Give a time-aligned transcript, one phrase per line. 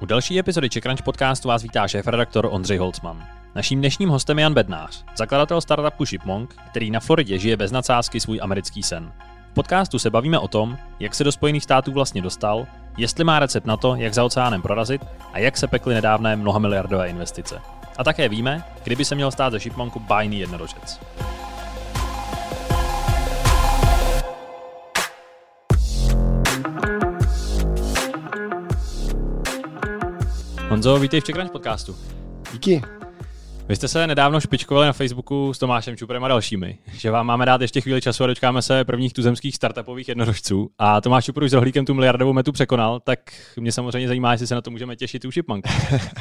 [0.00, 3.26] U další epizody CheckRunch podcastu vás vítá šéf-redaktor Ondřej Holcman.
[3.54, 8.20] Naším dnešním hostem je Jan Bednář, zakladatel startupu Shipmonk, který na Floridě žije bez nadsázky
[8.20, 9.12] svůj americký sen.
[9.50, 12.66] V podcastu se bavíme o tom, jak se do Spojených států vlastně dostal,
[12.96, 17.08] jestli má recept na to, jak za oceánem prorazit a jak se pekly nedávné mnohamiliardové
[17.08, 17.60] investice.
[17.98, 21.00] A také víme, kdyby se měl stát ze Shipmonku bájný jednorožec.
[30.80, 31.96] Honzo, vítej v CheckRunch podcastu.
[32.52, 32.82] Díky.
[33.68, 37.46] Vy jste se nedávno špičkovali na Facebooku s Tomášem Čuprem a dalšími, že vám máme
[37.46, 40.70] dát ještě chvíli času a dočkáme se prvních tuzemských startupových jednorožců.
[40.78, 43.18] A Tomáš Čupr už s rohlíkem tu miliardovou metu překonal, tak
[43.56, 45.64] mě samozřejmě zajímá, jestli se na to můžeme těšit u Shipmonk.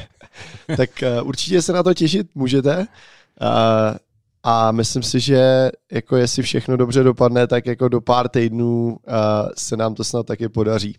[0.77, 0.89] tak
[1.21, 2.77] uh, určitě se na to těšit můžete.
[2.77, 3.97] Uh,
[4.43, 9.13] a myslím si, že jako jestli všechno dobře dopadne, tak jako do pár týdnů uh,
[9.57, 10.97] se nám to snad taky podaří.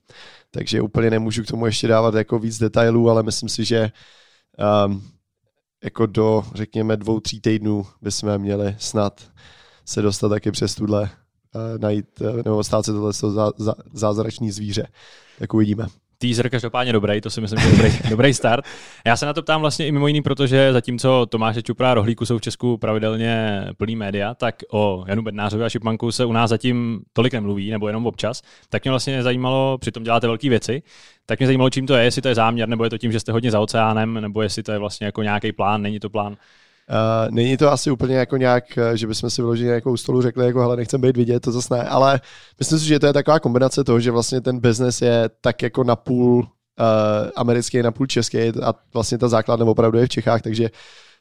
[0.51, 3.91] Takže úplně nemůžu k tomu ještě dávat jako víc detailů, ale myslím si, že
[4.87, 5.03] um,
[5.85, 9.21] jako do, řekněme, dvou, tří týdnů bychom měli snad
[9.85, 14.51] se dostat taky přes tuhle, uh, najít, uh, nebo stát se tohle zá, zá, zázračný
[14.51, 14.87] zvíře.
[15.39, 15.87] Tak uvidíme
[16.21, 18.65] teaser každopádně dobrý, to si myslím, že je dobrý, dobrý start.
[19.07, 22.27] Já se na to ptám vlastně i mimo jiný, protože zatímco Tomáše Čupra a Rohlíku
[22.27, 26.51] jsou v Česku pravidelně plný média, tak o Janu Bednářovi a Šipmanku se u nás
[26.51, 28.43] zatím tolik nemluví, nebo jenom občas.
[28.69, 30.83] Tak mě vlastně zajímalo, přitom děláte velké věci,
[31.27, 33.21] tak mě zajímalo, čím to je, jestli to je záměr, nebo je to tím, že
[33.21, 36.37] jste hodně za oceánem, nebo jestli to je vlastně jako nějaký plán, není to plán.
[36.91, 40.23] Uh, není to asi úplně jako nějak, eh, že bychom si vyložili jako u stolu
[40.23, 42.21] řekli, jako hele, nechcem být vidět, to zase ne, ale
[42.59, 45.85] myslím si, že to je taková kombinace toho, že vlastně ten business je tak jako
[45.85, 46.47] napůl uh,
[47.37, 50.71] americký, napůl český a vlastně ta základna opravdu je v Čechách, takže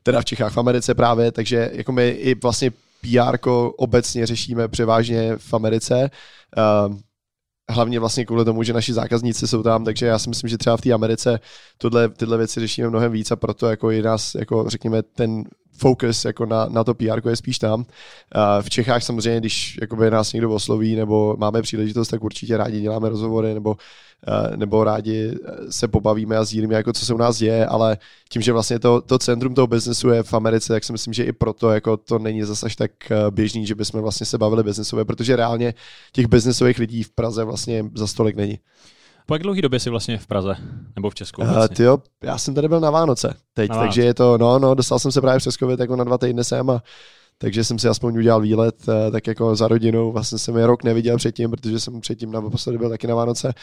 [0.04, 3.38] teda v Čechách, v Americe právě, takže jako my i vlastně PR
[3.78, 6.10] obecně řešíme převážně v Americe.
[6.58, 6.96] Uh,
[7.70, 10.78] hlavně vlastně kvůli tomu, že naši zákazníci jsou tam, takže já si myslím, že třeba
[10.78, 11.40] v té Americe
[11.78, 15.44] tohle, tyhle věci řešíme mnohem víc a proto jako je nás, jako řekněme, ten
[15.80, 17.86] focus jako na, na to PR je spíš tam.
[18.62, 23.10] V Čechách samozřejmě, když jakoby nás někdo osloví nebo máme příležitost, tak určitě rádi děláme
[23.10, 23.78] rozhovory nebo,
[24.56, 25.32] nebo rádi
[25.70, 27.98] se pobavíme a sdílíme, jako co se u nás děje, ale
[28.30, 31.24] tím, že vlastně to, to centrum toho biznesu je v Americe, tak si myslím, že
[31.24, 32.92] i proto jako to není zase až tak
[33.30, 35.74] běžný, že bychom vlastně se bavili biznesově, protože reálně
[36.12, 38.60] těch biznesových lidí v Praze vlastně za stolik není.
[39.30, 40.56] Po jak dlouhé době jsi vlastně v Praze
[40.96, 41.42] nebo v Česku?
[41.42, 43.88] Uh, tyjo, já jsem tady byl na Vánoce teď, na Vánoce.
[43.88, 46.44] takže je to, no, no, dostal jsem se právě přes COVID jako na dva týdny
[46.44, 46.84] sem a
[47.38, 50.84] takže jsem si aspoň udělal výlet uh, tak jako za rodinou, vlastně jsem je rok
[50.84, 53.54] neviděl předtím, protože jsem předtím naposledy byl taky na Vánoce,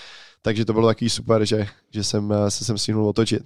[0.43, 3.43] takže to bylo takový super, že, že jsem uh, se sem stihnul otočit.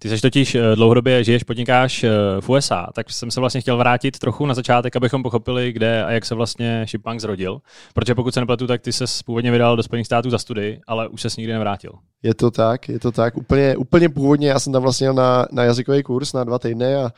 [0.00, 2.10] Ty jsi totiž eh, dlouhodobě žiješ, podnikáš eh,
[2.40, 6.10] v USA, tak jsem se vlastně chtěl vrátit trochu na začátek, abychom pochopili, kde a
[6.10, 7.60] jak se vlastně Shipbank zrodil.
[7.94, 11.08] Protože pokud se nepletu, tak ty se původně vydal do Spojených států za studii, ale
[11.08, 11.92] už se nikdy nevrátil.
[12.22, 13.36] Je to tak, je to tak.
[13.36, 17.12] Úplně, úplně původně já jsem tam vlastně na, na jazykový kurz na dva týdny a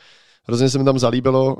[0.44, 1.46] hrozně se mi tam zalíbilo.
[1.54, 1.58] Uh,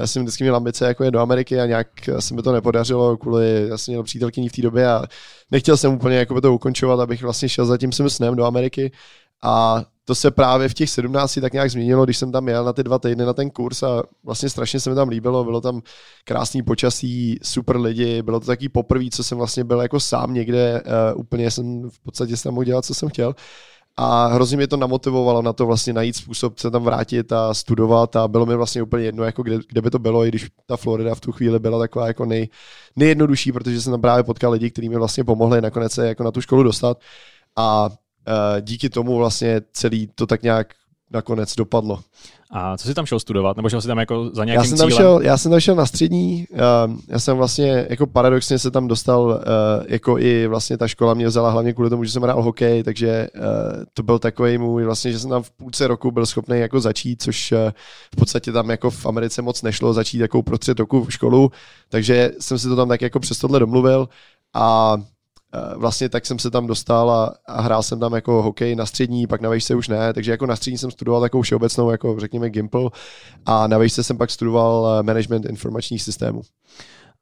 [0.00, 1.88] já jsem vždycky měl ambice jako je do Ameriky a nějak
[2.18, 5.04] se mi to nepodařilo kvůli, já jsem měl přítelkyni v té době a
[5.50, 8.92] nechtěl jsem úplně jako to ukončovat, abych vlastně šel za tím svým snem do Ameriky.
[9.42, 12.72] A to se právě v těch 17 tak nějak změnilo, když jsem tam jel na
[12.72, 15.80] ty dva týdny na ten kurz a vlastně strašně se mi tam líbilo, bylo tam
[16.24, 20.82] krásný počasí, super lidi, bylo to taky poprvé, co jsem vlastně byl jako sám někde,
[21.14, 23.34] uh, úplně jsem v podstatě tam mohl dělat, co jsem chtěl.
[23.96, 28.16] A hrozně mě to namotivovalo na to vlastně najít způsob se tam vrátit a studovat
[28.16, 30.76] a bylo mi vlastně úplně jedno, jako kde, kde by to bylo, i když ta
[30.76, 32.48] Florida v tu chvíli byla taková jako nej,
[32.96, 36.30] nejjednodušší, protože jsem tam právě potkal lidi, kteří mi vlastně pomohli nakonec se jako na
[36.30, 36.98] tu školu dostat.
[37.56, 37.90] A
[38.60, 40.66] díky tomu vlastně celý to tak nějak
[41.10, 42.00] nakonec dopadlo.
[42.54, 43.56] A co jsi tam šel studovat?
[43.56, 45.02] Nebo šel jsi tam jako za nějakým já jsem tam cílem?
[45.02, 48.88] Šel, já jsem tam šel na střední, uh, já jsem vlastně jako paradoxně se tam
[48.88, 49.34] dostal, uh,
[49.88, 53.28] jako i vlastně ta škola mě vzala hlavně kvůli tomu, že jsem hrál hokej, takže
[53.36, 53.42] uh,
[53.94, 57.22] to byl takový můj vlastně, že jsem tam v půlce roku byl schopný jako začít,
[57.22, 57.54] což
[58.12, 61.50] v podstatě tam jako v Americe moc nešlo začít jako prostřed roku v školu,
[61.88, 64.08] takže jsem si to tam tak jako přes tohle domluvil
[64.54, 64.96] a
[65.76, 69.26] vlastně tak jsem se tam dostal a, a hrál jsem tam jako hokej na střední,
[69.26, 72.50] pak na vejšce už ne, takže jako na střední jsem studoval takovou všeobecnou, jako řekněme
[72.50, 72.90] Gimple
[73.46, 76.42] a na vejšce jsem pak studoval eh, management informačních systémů.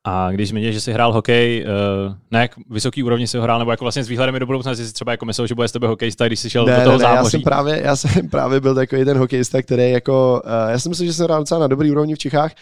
[0.04, 1.64] A když zmiňuješ, že jsi hrál hokej,
[2.06, 4.74] uh, na jak vysoký úrovni jsi ho hrál, nebo jako vlastně s výhledem do budoucna
[4.74, 6.98] jsi třeba jako myslel, že bude z tebe hokejista, když jsi šel ne, do toho
[6.98, 7.24] ne, zámoří.
[7.24, 11.06] Já jsem, právě, já jsem právě byl takový ten hokejista, který jako, já si myslím,
[11.06, 12.52] že jsem hrál docela na dobrý úrovni v Čechách,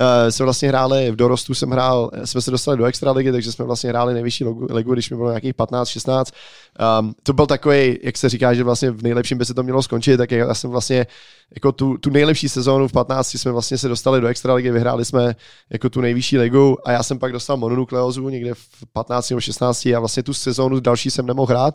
[0.00, 3.64] uh, jsme vlastně hráli, v dorostu jsem hrál, jsme se dostali do extraligy, takže jsme
[3.64, 6.34] vlastně hráli nejvyšší ligu, když mi bylo nějakých 15, 16.
[7.00, 9.82] Um, to byl takový, jak se říká, že vlastně v nejlepším by se to mělo
[9.82, 11.06] skončit, tak já jsem vlastně
[11.54, 15.36] jako tu, tu nejlepší sezónu v 15 jsme vlastně se dostali do extraligy, vyhráli jsme
[15.70, 19.86] jako tu nejvyšší ligu a já jsem pak dostal mononukleózu někde v 15 nebo 16
[19.86, 21.74] a vlastně tu sezónu další jsem nemohl hrát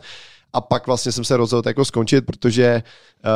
[0.53, 2.83] a pak vlastně jsem se rozhodl jako skončit, protože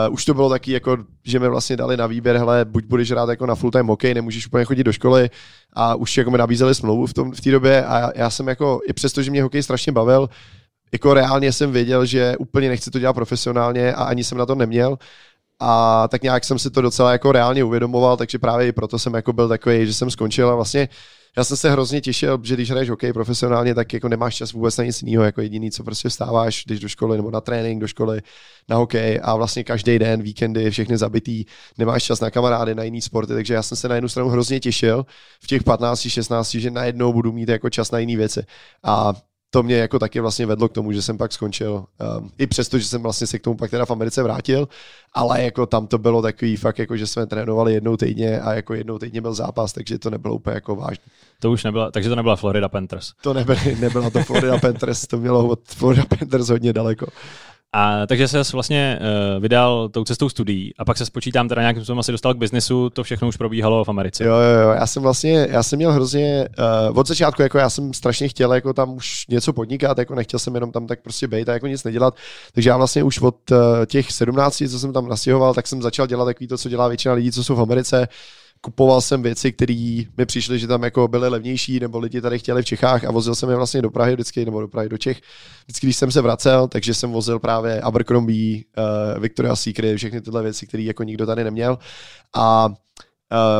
[0.07, 3.11] uh, už to bylo taky jako, že mi vlastně dali na výběr, hele, buď budeš
[3.11, 5.29] hrát jako na full time hokej, nemůžeš úplně chodit do školy.
[5.73, 8.79] A už jako mi nabízeli smlouvu v, tom, v té době a já, jsem jako,
[8.87, 10.29] i přesto, že mě hokej strašně bavil,
[10.91, 14.55] jako reálně jsem věděl, že úplně nechci to dělat profesionálně a ani jsem na to
[14.55, 14.97] neměl,
[15.59, 19.13] a tak nějak jsem si to docela jako reálně uvědomoval, takže právě i proto jsem
[19.13, 20.89] jako byl takový, že jsem skončil a vlastně
[21.37, 24.77] já jsem se hrozně těšil, že když hraješ hokej profesionálně, tak jako nemáš čas vůbec
[24.77, 27.87] na nic jiného, jako jediný, co prostě vstáváš, když do školy nebo na trénink, do
[27.87, 28.21] školy,
[28.69, 31.45] na hokej a vlastně každý den, víkendy, všechny zabitý,
[31.77, 34.59] nemáš čas na kamarády, na jiný sporty, takže já jsem se na jednu stranu hrozně
[34.59, 35.05] těšil
[35.39, 38.43] v těch 15, 16, že najednou budu mít jako čas na jiné věci.
[38.83, 39.13] A
[39.53, 41.85] to mě jako taky vlastně vedlo k tomu, že jsem pak skončil.
[42.17, 44.67] Um, I přesto, že jsem vlastně se k tomu pak teda v Americe vrátil,
[45.13, 48.73] ale jako tam to bylo takový fakt, jako že jsme trénovali jednou týdně a jako
[48.73, 51.03] jednou týdně byl zápas, takže to nebylo úplně jako vážné.
[51.39, 53.11] To už nebyla, takže to nebyla Florida Panthers.
[53.21, 57.05] To nebyly, nebyla to Florida Panthers, to mělo od Florida Panthers hodně daleko.
[57.75, 61.81] A takže se vlastně uh, vydal tou cestou studií a pak se spočítám teda nějakým
[61.81, 64.23] způsobem asi dostal k biznesu, to všechno už probíhalo v Americe.
[64.23, 66.47] Jo, jo, jo, já jsem vlastně, já jsem měl hrozně,
[66.89, 70.39] uh, od začátku jako já jsem strašně chtěl jako tam už něco podnikat, jako nechtěl
[70.39, 72.15] jsem jenom tam tak prostě být a jako nic nedělat,
[72.53, 76.07] takže já vlastně už od uh, těch 17, co jsem tam nastěhoval, tak jsem začal
[76.07, 78.07] dělat takový to, co dělá většina lidí, co jsou v Americe,
[78.65, 82.61] kupoval jsem věci, které mi přišly, že tam jako byly levnější, nebo lidi tady chtěli
[82.61, 85.21] v Čechách a vozil jsem je vlastně do Prahy vždycky, nebo do Prahy do Čech,
[85.65, 90.43] vždycky, když jsem se vracel, takže jsem vozil právě Abercrombie, uh, Victoria's Secret, všechny tyhle
[90.43, 91.77] věci, které jako nikdo tady neměl.
[92.35, 92.73] A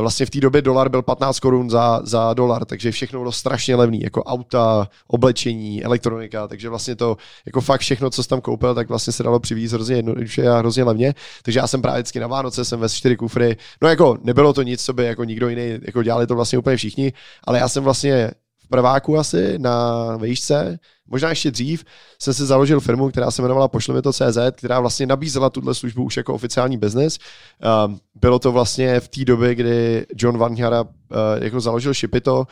[0.02, 3.76] vlastně v té době dolar byl 15 korun za, za dolar, takže všechno bylo strašně
[3.76, 8.76] levný, jako auta, oblečení, elektronika, takže vlastně to, jako fakt všechno, co jsem tam koupil,
[8.76, 12.20] tak vlastně se dalo přivízt hrozně jednoduše a hrozně levně, takže já jsem právě vždycky
[12.20, 15.50] na Vánoce jsem ve čtyři kufry, no jako nebylo to nic, co by jako nikdo
[15.50, 18.32] jiný, jako dělali to vlastně úplně všichni, ale já jsem vlastně
[18.74, 21.86] prváku asi na výšce, možná ještě dřív,
[22.20, 25.74] jsem si založil firmu, která se jmenovala Pošli mi to CZ, která vlastně nabízela tuhle
[25.74, 27.20] službu už jako oficiální biznes.
[27.86, 30.90] Um, bylo to vlastně v té době, kdy John Van Hara uh,
[31.42, 32.46] jako založil Shipito, uh,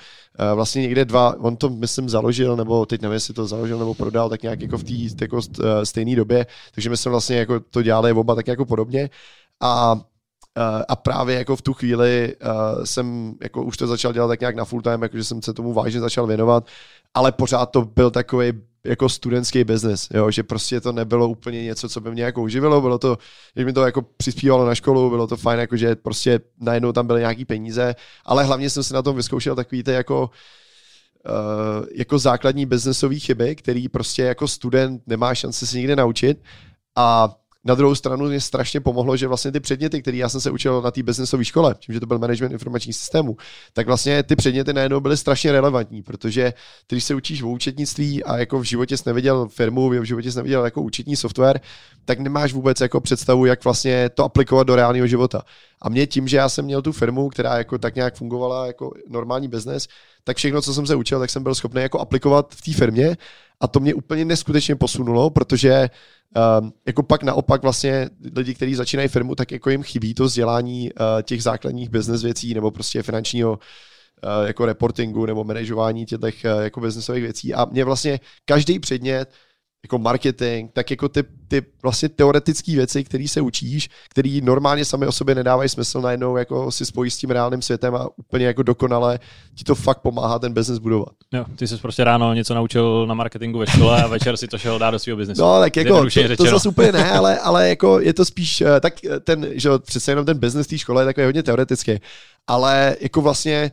[0.56, 4.30] vlastně někde dva, on to myslím založil, nebo teď nevím, jestli to založil nebo prodal,
[4.30, 5.44] tak nějak jako v té jako uh,
[5.84, 9.10] stejné době, takže my jsme vlastně jako to dělali oba tak jako podobně.
[9.62, 10.02] A
[10.88, 14.56] a právě jako v tu chvíli uh, jsem jako už to začal dělat tak nějak
[14.56, 16.66] na full time, jakože jsem se tomu vážně začal věnovat,
[17.14, 18.52] ale pořád to byl takový
[18.86, 22.98] jako studentský biznis, že prostě to nebylo úplně něco, co by mě jako uživilo, bylo
[22.98, 23.18] to,
[23.56, 27.08] že mi to jako přispívalo na školu, bylo to fajn, jako že prostě najednou tam
[27.08, 27.96] byly nějaký peníze,
[28.26, 30.30] ale hlavně jsem si na tom vyzkoušel takový ty jako
[31.26, 36.44] Uh, jako základní biznesové chyby, který prostě jako student nemá šanci si nikdy naučit
[36.96, 40.52] a na druhou stranu mě strašně pomohlo, že vlastně ty předměty, které já jsem se
[40.52, 43.38] učil na té biznesové škole, tím, že to byl management informačních systémů,
[43.74, 46.54] tak vlastně ty předměty najednou byly strašně relevantní, protože
[46.90, 50.38] když se učíš o účetnictví a jako v životě jsi neviděl firmu, v životě jsi
[50.38, 51.62] neviděl jako účetní software,
[52.06, 55.42] tak nemáš vůbec jako představu, jak vlastně to aplikovat do reálného života.
[55.82, 58.92] A mě tím, že já jsem měl tu firmu, která jako tak nějak fungovala jako
[59.10, 59.88] normální biznes,
[60.24, 63.18] tak všechno, co jsem se učil, tak jsem byl schopný jako aplikovat v té firmě
[63.60, 65.90] a to mě úplně neskutečně posunulo, protože
[66.60, 70.92] Um, jako pak naopak vlastně lidi, kteří začínají firmu, tak jako jim chybí to vzdělání
[70.94, 76.62] uh, těch základních business věcí nebo prostě finančního uh, jako reportingu nebo manažování těch uh,
[76.62, 77.54] jako businessových věcí.
[77.54, 79.30] A mě vlastně každý předmět
[79.84, 85.08] jako marketing, tak jako ty, ty vlastně teoretické věci, které se učíš, které normálně sami
[85.08, 88.64] o sobě nedávají smysl, najednou jako si spojí s tím reálným světem a úplně jako
[88.64, 89.20] dokonale
[89.56, 91.14] ti to fakt pomáhá ten biznes budovat.
[91.34, 94.58] Jo, ty jsi prostě ráno něco naučil na marketingu ve škole a večer si to
[94.58, 95.42] šel dát do svého biznesu.
[95.42, 98.80] No, tak jako, to, to zase úplně ne, ale, ale jako je to spíš, eh,
[98.80, 101.92] tak ten, že přece jenom ten biznes té škole je takový hodně teoretický,
[102.48, 103.72] ale jako vlastně,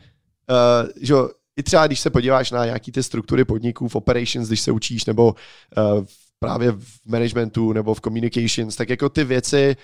[0.51, 1.15] uh, že
[1.59, 5.05] i třeba když se podíváš na nějaký ty struktury podniků v operations, když se učíš,
[5.05, 5.35] nebo
[5.77, 6.05] uh,
[6.39, 9.77] právě v managementu nebo v communications, tak jako ty věci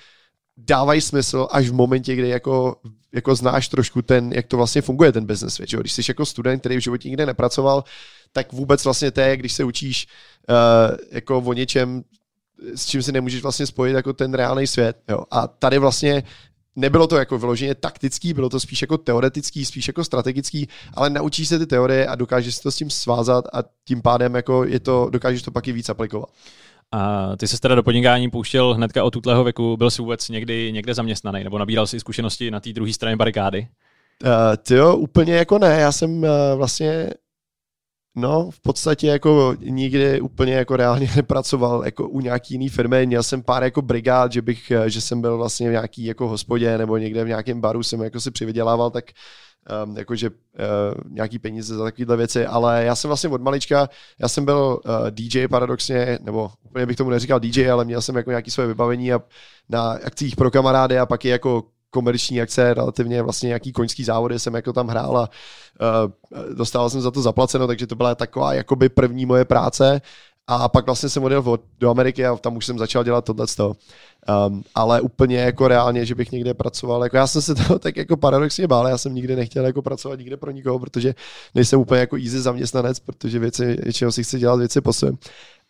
[0.57, 2.77] dávají smysl až v momentě, kdy jako,
[3.13, 5.71] jako znáš trošku ten, jak to vlastně funguje ten business svět.
[5.71, 7.85] Když jsi jako student, který v životě nikde nepracoval,
[8.33, 10.07] tak vůbec vlastně to je, když se učíš
[10.49, 12.05] uh, jako o něčem,
[12.75, 14.97] s čím si nemůžeš vlastně spojit jako ten reálný svět.
[15.09, 15.25] Jo.
[15.31, 16.23] A tady vlastně
[16.77, 21.49] nebylo to jako vyloženě taktický, bylo to spíš jako teoretický, spíš jako strategický, ale naučíš
[21.49, 24.81] se ty teorie a dokážeš si to s tím svázat a tím pádem jako je
[24.81, 26.29] to, dokážeš to pak i víc aplikovat.
[26.93, 30.73] A ty se teda do podnikání pouštěl hnedka od tutlého věku, byl jsi vůbec někdy
[30.73, 33.69] někde zaměstnaný, nebo nabíral si zkušenosti na té druhé straně barikády?
[34.25, 37.11] Uh, ty jo, úplně jako ne, já jsem uh, vlastně
[38.17, 43.07] No, v podstatě jako nikdy úplně jako reálně nepracoval jako u nějaký jiný firmy.
[43.07, 46.79] Měl jsem pár jako brigád, že bych, že jsem byl vlastně v nějaký jako hospodě
[46.79, 49.05] nebo někde v nějakém baru jsem jako si přivydělával, tak
[49.85, 50.35] um, jakože uh,
[51.11, 55.11] nějaký peníze za takovéhle věci, ale já jsem vlastně od malička, já jsem byl uh,
[55.11, 59.13] DJ paradoxně, nebo úplně bych tomu neříkal DJ, ale měl jsem jako nějaký svoje vybavení
[59.13, 59.21] a
[59.69, 61.63] na akcích pro kamarády a pak i jako
[61.95, 67.01] komerční akce, relativně vlastně nějaký koňský závody jsem jako tam hrál a uh, dostával jsem
[67.01, 70.03] za to zaplaceno, takže to byla taková jakoby první moje práce
[70.47, 74.65] a pak vlastně jsem odjel do Ameriky a tam už jsem začal dělat tohle um,
[74.75, 78.17] ale úplně jako reálně, že bych někde pracoval, jako já jsem se toho tak jako
[78.17, 81.15] paradoxně bál, já jsem nikdy nechtěl jako pracovat nikde pro nikoho, protože
[81.55, 85.17] nejsem úplně jako easy zaměstnanec, protože věci, většinou si chci dělat věci po svém.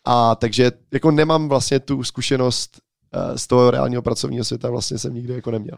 [0.05, 5.13] A takže jako nemám vlastně tu zkušenost uh, z toho reálního pracovního světa, vlastně jsem
[5.13, 5.77] nikdy jako neměl.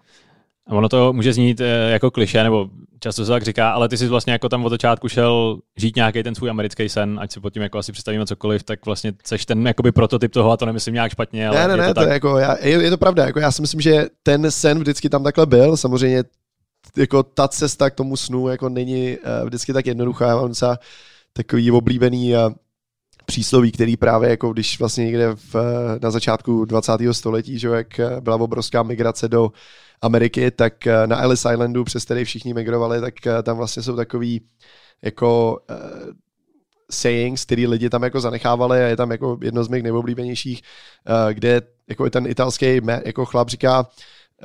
[0.70, 2.70] A ono to může znít eh, jako kliše, nebo
[3.00, 6.24] často se tak říká, ale ty jsi vlastně jako tam od začátku šel žít nějaký
[6.24, 9.46] ten svůj americký sen, ať si pod tím jako asi představíme cokoliv, tak vlastně seš
[9.46, 11.48] ten jakoby prototyp toho a to nemyslím nějak špatně.
[11.48, 12.08] Ale ne, ne, ne, to, tak...
[12.08, 15.10] to, jako, já, je, je, to pravda, jako já si myslím, že ten sen vždycky
[15.10, 16.24] tam takhle byl, samozřejmě
[16.98, 20.80] jako ta cesta k tomu snu jako není uh, vždycky tak jednoduchá, já mám docela
[21.34, 22.40] takový oblíbený uh,
[23.26, 25.56] přísloví, který právě jako když vlastně někde v,
[26.02, 26.92] na začátku 20.
[27.12, 29.52] století, že jak byla obrovská migrace do
[30.02, 33.96] Ameriky, tak eh, na Ellis Islandu, přes který všichni migrovali, tak eh, tam vlastně jsou
[33.96, 34.42] takový
[35.02, 36.14] jako uh,
[36.92, 40.62] sayings, který lidi tam jako zanechávali a je tam jako jedno z mých nejoblíbenějších,
[41.10, 43.80] uh, kde jako ten italský jako chlap říká,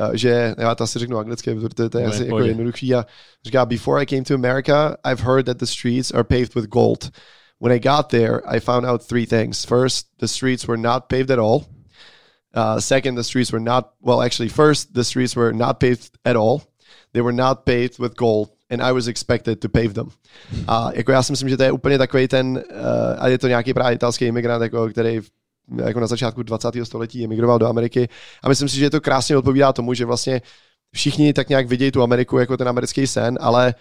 [0.01, 3.07] uh, že, já to asi řeknu anglicky, protože to je asi jako jednoduchý a
[3.45, 7.11] říká, before I came to America, I've heard that the streets are paved with gold.
[7.61, 9.65] When I got there, I found out three things.
[9.65, 11.65] First, the streets were not paved at all.
[12.55, 16.37] Uh, second, the streets were not, well, actually, first, the streets were not paved at
[16.37, 16.63] all.
[17.13, 20.11] They were not paved with gold, and I was expected to pave them.
[20.69, 22.87] A jako já si myslím, že to je úplně takový ten, uh,
[23.19, 25.21] a je to nějaký právě italský imigrant, jako, který
[25.85, 26.75] jako na začátku 20.
[26.85, 28.09] století emigroval do Ameriky.
[28.43, 30.43] A myslím si, že to krásně odpovídá tomu, že vlastně
[30.95, 33.75] všichni tak nějak vidějí tu Ameriku jako ten americký sen, ale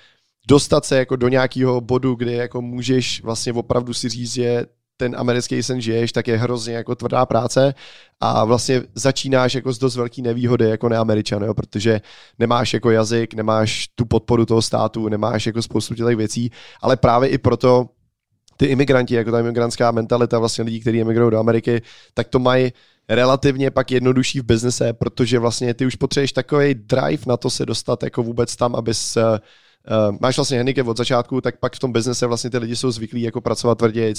[0.48, 4.66] dostat se jako do nějakého bodu, kdy jako můžeš vlastně opravdu si říct, že
[5.02, 7.74] ten americký sen žiješ, tak je hrozně jako tvrdá práce
[8.20, 12.02] a vlastně začínáš jako z dost velký nevýhody jako neameričan, jo, protože
[12.40, 17.30] nemáš jako jazyk, nemáš tu podporu toho státu, nemáš jako spoustu těch věcí, ale právě
[17.30, 17.90] i proto
[18.58, 21.82] ty imigranti, jako ta imigrantská mentalita vlastně lidí, kteří emigrují do Ameriky,
[22.14, 22.74] tak to mají
[23.10, 27.66] relativně pak jednodušší v biznise, protože vlastně ty už potřebuješ takový drive na to se
[27.66, 29.18] dostat jako vůbec tam, abys
[30.10, 32.92] uh, máš vlastně handicap od začátku, tak pak v tom biznese vlastně ty lidi jsou
[32.92, 34.14] zvyklí jako pracovat tvrdě,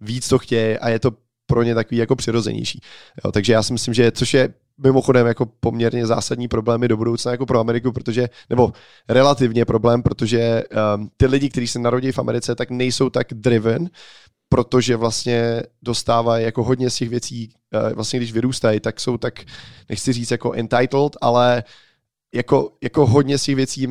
[0.00, 1.10] víc to chtějí a je to
[1.46, 2.80] pro ně takový jako přirozenější.
[3.24, 7.30] Jo, takže já si myslím, že což je mimochodem jako poměrně zásadní problémy do budoucna
[7.30, 8.72] jako pro Ameriku, protože, nebo
[9.08, 10.62] relativně problém, protože
[10.96, 13.90] um, ty lidi, kteří se narodí v Americe, tak nejsou tak driven,
[14.48, 19.34] protože vlastně dostávají jako hodně z těch věcí, uh, vlastně když vyrůstají, tak jsou tak,
[19.88, 21.64] nechci říct jako entitled, ale
[22.34, 23.88] jako, jako hodně z těch věcí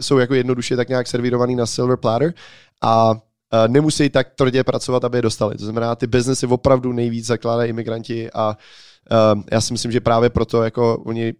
[0.00, 2.34] jsou jako jednoduše tak nějak servírovaný na silver platter
[2.82, 3.18] a uh,
[3.66, 5.56] nemusí tak tvrdě pracovat, aby je dostali.
[5.56, 8.56] To znamená, ty biznesy opravdu nejvíc zakládají imigranti a
[9.34, 11.34] uh, já si myslím, že právě proto jako oni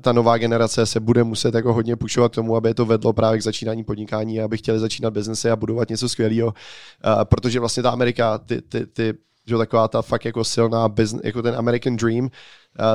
[0.00, 3.38] ta nová generace se bude muset jako hodně pušovat k tomu, aby to vedlo právě
[3.38, 7.90] k začínání podnikání, aby chtěli začínat biznesy a budovat něco skvělého, uh, protože vlastně ta
[7.90, 9.14] Amerika, ty, ty, ty
[9.50, 12.28] že taková ta fakt jako silná business, jako ten American Dream uh,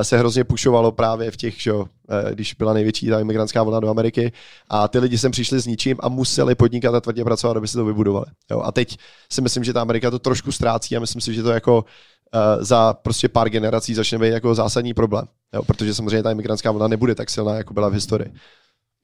[0.02, 1.86] se hrozně pušovalo právě v těch, že, uh,
[2.32, 4.32] když byla největší ta imigrantská vlna do Ameriky
[4.68, 7.78] a ty lidi sem přišli s ničím a museli podnikat a tvrdě pracovat, aby se
[7.78, 8.26] to vybudovali.
[8.50, 8.60] Jo?
[8.64, 8.96] A teď
[9.32, 12.64] si myslím, že ta Amerika to trošku ztrácí a myslím si, že to jako uh,
[12.64, 15.26] za prostě pár generací začne být jako zásadní problém.
[15.54, 15.62] Jo?
[15.62, 18.32] Protože samozřejmě ta imigrantská vlna nebude tak silná, jako byla v historii.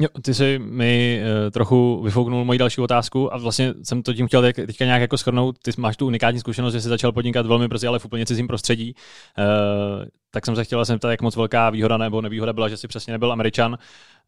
[0.02, 4.26] Jo, ty jsi mi uh, trochu vyfouknul moji další otázku a vlastně jsem to tím
[4.26, 5.58] chtěl teď, teďka nějak jako schrnout.
[5.58, 8.46] Ty máš tu unikátní zkušenost, že jsi začal podnikat velmi brzy, ale v úplně cizím
[8.46, 8.94] prostředí.
[9.38, 12.88] Uh, tak jsem se chtěl jsem jak moc velká výhoda nebo nevýhoda byla, že jsi
[12.88, 13.78] přesně nebyl američan.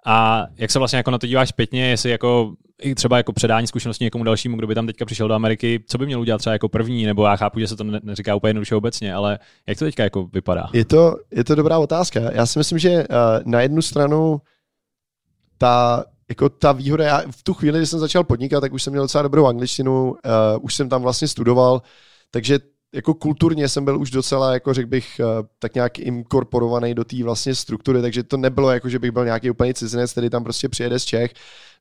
[0.06, 2.52] A jak se vlastně jako na to díváš zpětně, jestli jako
[2.82, 5.98] i třeba jako předání zkušenosti někomu dalšímu, kdo by tam teďka přišel do Ameriky, co
[5.98, 8.74] by měl udělat třeba jako první, nebo já chápu, že se to neříká úplně jednoduše
[8.74, 10.66] obecně, ale jak to teďka jako vypadá?
[10.72, 12.20] Je to, je to dobrá otázka.
[12.32, 13.04] Já si myslím, že uh,
[13.44, 14.40] na jednu stranu
[15.58, 18.92] ta, jako ta výhoda, já v tu chvíli, kdy jsem začal podnikat, tak už jsem
[18.92, 20.16] měl docela dobrou angličtinu, uh,
[20.60, 21.82] už jsem tam vlastně studoval,
[22.30, 22.58] takže
[22.94, 27.24] jako kulturně jsem byl už docela, jako řekl bych, uh, tak nějak inkorporovaný do té
[27.24, 30.68] vlastně struktury, takže to nebylo jako, že bych byl nějaký úplně cizinec, který tam prostě
[30.68, 31.32] přijede z Čech,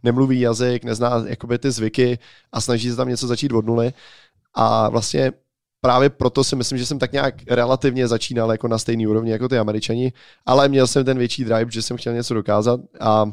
[0.03, 2.20] nemluví jazyk, nezná jakoby ty zvyky
[2.51, 3.94] a snaží se tam něco začít od nuly.
[4.53, 5.32] A vlastně
[5.82, 9.50] právě proto si myslím, že jsem tak nějak relativně začínal jako na stejný úrovni jako
[9.50, 10.13] ty američani,
[10.46, 13.32] ale měl jsem ten větší drive, že jsem chtěl něco dokázat a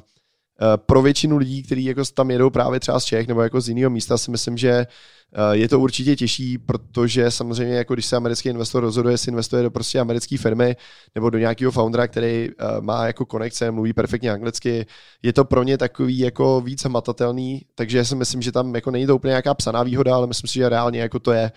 [0.76, 3.90] pro většinu lidí, kteří jako tam jedou právě třeba z Čech nebo jako z jiného
[3.90, 4.86] místa, si myslím, že
[5.32, 9.62] Eh, je to určitě těžší, protože samozřejmě, jako když se americký investor rozhoduje, jestli investuje
[9.62, 10.76] do prostě americké firmy
[11.14, 14.86] nebo do nějakého foundera, který eh, má jako konekce, mluví perfektně anglicky,
[15.22, 19.06] je to pro ně takový jako víc hmatatelný, takže si myslím, že tam jako není
[19.06, 21.52] to úplně nějaká psaná výhoda, ale myslím si, že reálně jako to je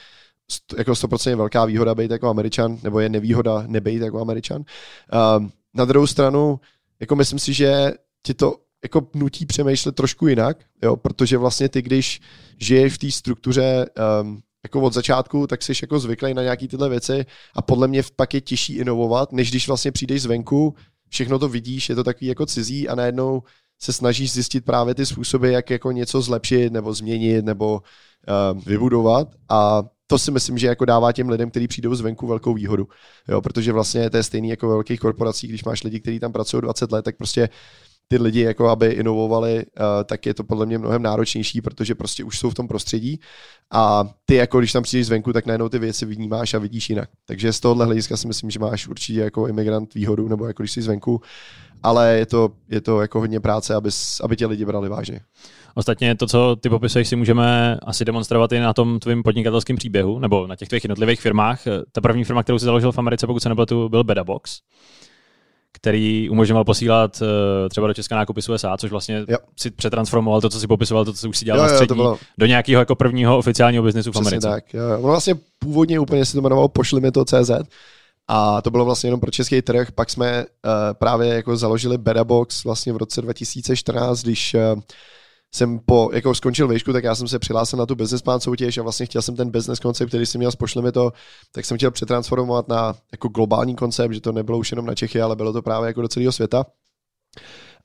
[0.77, 4.63] jako 100% velká výhoda být jako američan, nebo je nevýhoda nebejt jako američan.
[5.38, 6.60] Um, na druhou stranu,
[7.00, 7.91] jako myslím si, že
[8.24, 12.22] ti to jako nutí přemýšlet trošku jinak, jo, protože vlastně ty, když
[12.58, 13.86] žiješ v té struktuře
[14.22, 17.25] um, jako od začátku, tak jsi jako zvyklý na nějaké tyhle věci
[17.56, 20.75] a podle mě pak je těžší inovovat, než když vlastně přijdeš zvenku,
[21.10, 23.44] všechno to vidíš, je to takový jako cizí a najednou
[23.80, 27.82] se snažíš zjistit právě ty způsoby, jak jako něco zlepšit nebo změnit nebo
[28.54, 32.54] um, vybudovat a to si myslím, že jako dává těm lidem, kteří přijdou zvenku, velkou
[32.54, 32.88] výhodu.
[33.28, 36.32] Jo, protože vlastně to je stejný jako ve velkých korporacích, když máš lidi, kteří tam
[36.32, 37.50] pracují 20 let, tak prostě
[38.13, 42.24] ty lidi jako aby inovovali, uh, tak je to podle mě mnohem náročnější, protože prostě
[42.24, 43.20] už jsou v tom prostředí
[43.72, 47.10] a ty jako když tam přijdeš zvenku, tak najednou ty věci vnímáš a vidíš jinak.
[47.25, 50.72] Takže z tohohle hlediska si myslím, že máš určitě jako imigrant výhodu, nebo jako když
[50.72, 51.22] jsi zvenku,
[51.84, 53.89] ale je to, je to jako hodně práce, aby,
[54.24, 55.20] aby tě lidi brali vážně.
[55.75, 60.20] Ostatně to, co ty popisuješ, si můžeme asi demonstrovat i na tom tvým podnikatelském příběhu,
[60.20, 61.62] nebo na těch tvých jednotlivých firmách.
[61.91, 64.60] Ta první firma, kterou jsi založil v Americe, pokud se nebyl tu, byl Bedabox
[65.84, 67.28] který umožňoval posílat uh,
[67.70, 69.38] třeba do České nákupy z USA, což vlastně jo.
[69.60, 72.04] si přetransformoval to, co si popisoval, to, co už si dělal jo, na střední, jo,
[72.04, 72.18] bylo...
[72.38, 74.48] do nějakého jako prvního oficiálního biznesu v Americe.
[74.48, 74.74] tak.
[74.74, 74.84] Jo.
[75.00, 77.52] Ono vlastně původně úplně se to jmenovalo Pošli mi to CZ
[78.28, 79.92] a to bylo vlastně jenom pro český trh.
[79.92, 84.82] Pak jsme uh, právě jako založili Bedabox vlastně v roce 2014, když uh,
[85.55, 88.77] jsem po, jako skončil výšku, tak já jsem se přihlásil na tu business plan soutěž
[88.77, 91.12] a vlastně chtěl jsem ten business koncept, který jsem měl s Pošlemi to,
[91.51, 95.22] tak jsem chtěl přetransformovat na jako globální koncept, že to nebylo už jenom na Čechy,
[95.22, 96.65] ale bylo to právě jako do celého světa.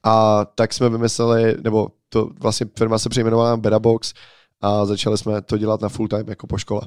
[0.05, 4.15] A tak jsme vymysleli, nebo to vlastně firma se přejmenovala Bedabox
[4.61, 6.81] a začali jsme to dělat na full time jako po škole.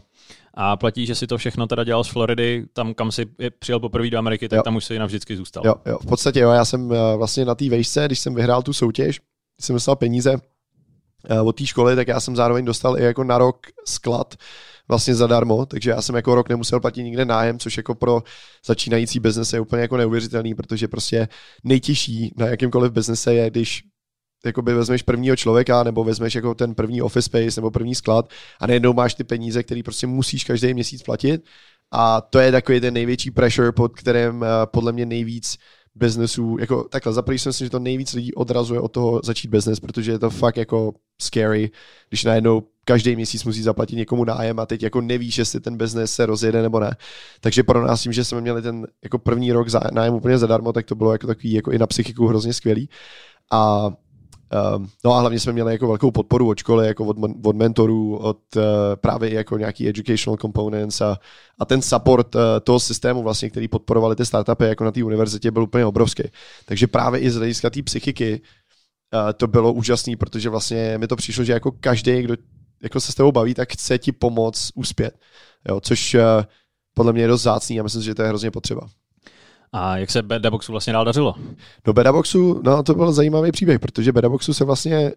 [0.54, 3.26] A platí, že si to všechno teda dělal z Floridy, tam kam si
[3.60, 4.64] přijel poprvé do Ameriky, tak jo.
[4.64, 5.64] tam už si navždycky zůstal.
[5.66, 8.62] Jo, jo, v podstatě jo, já jsem eh, vlastně na té vejšce, když jsem vyhrál
[8.62, 9.22] tu soutěž,
[9.62, 10.38] jsem dostal peníze,
[11.44, 14.36] od té školy, tak já jsem zároveň dostal i jako na rok sklad
[14.88, 18.24] vlastně zadarmo, takže já jsem jako rok nemusel platit nikde nájem, což jako pro
[18.66, 21.28] začínající biznes je úplně jako neuvěřitelný, protože prostě
[21.64, 23.84] nejtěžší na jakýmkoliv biznese je, když
[24.46, 28.30] jakoby vezmeš prvního člověka nebo vezmeš jako ten první office space nebo první sklad
[28.60, 31.42] a najednou máš ty peníze, které prostě musíš každý měsíc platit.
[31.92, 35.58] A to je takový ten největší pressure, pod kterým eh, podle mě nejvíc
[35.96, 39.80] biznesů, jako takhle, za si myslím, že to nejvíc lidí odrazuje od toho začít biznes,
[39.80, 41.72] protože je to fakt jako scary,
[42.10, 46.14] když najednou každý měsíc musí zaplatit někomu nájem a teď jako nevíš, jestli ten biznes
[46.14, 46.96] se rozjede nebo ne.
[47.42, 50.86] Takže pro nás tím, že jsme měli ten jako první rok nájem úplně zadarmo, tak
[50.86, 52.90] to bylo jako takový jako i na psychiku hrozně skvělý.
[53.52, 53.92] A
[55.06, 58.40] no a hlavně jsme měli jako velkou podporu od školy, jako od, od mentorů, od
[58.56, 58.64] uh,
[58.96, 61.18] právě jako nějaký educational components a,
[61.60, 65.52] a ten support uh, toho systému vlastně, který podporovali ty startupy jako na té univerzitě
[65.52, 66.24] byl úplně obrovský.
[66.66, 68.42] Takže právě i z hlediska té psychiky
[69.14, 72.36] uh, to bylo úžasné, protože vlastně mi to přišlo, že jako každý, kdo
[72.84, 75.14] jako se s tebou baví, tak chce ti pomoct uspět.
[75.70, 76.16] Jo, což
[76.94, 78.90] podle mě je dost zácný a myslím, že to je hrozně potřeba.
[79.74, 81.36] A jak se Bedaboxu vlastně dál dařilo?
[81.84, 85.12] Do Bedaboxu, no to byl zajímavý příběh, protože Bedaboxu se vlastně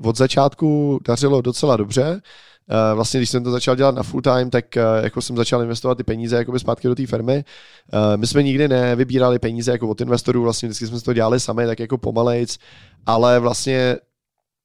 [0.00, 2.10] uh, od začátku dařilo docela dobře.
[2.10, 5.62] Uh, vlastně, když jsem to začal dělat na full time, tak uh, jako jsem začal
[5.62, 7.44] investovat ty peníze jakoby zpátky do té firmy.
[7.92, 11.66] Uh, my jsme nikdy nevybírali peníze jako od investorů, vlastně vždycky jsme to dělali sami,
[11.66, 12.58] tak jako pomalejc,
[13.06, 13.96] ale vlastně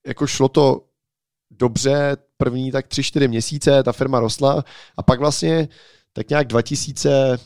[0.08, 0.82] jako šlo to
[1.52, 4.64] dobře, první tak 3-4 měsíce, ta firma rostla
[4.98, 5.68] a pak vlastně
[6.14, 7.38] tak nějak 2000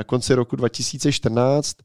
[0.00, 1.76] na konci roku 2014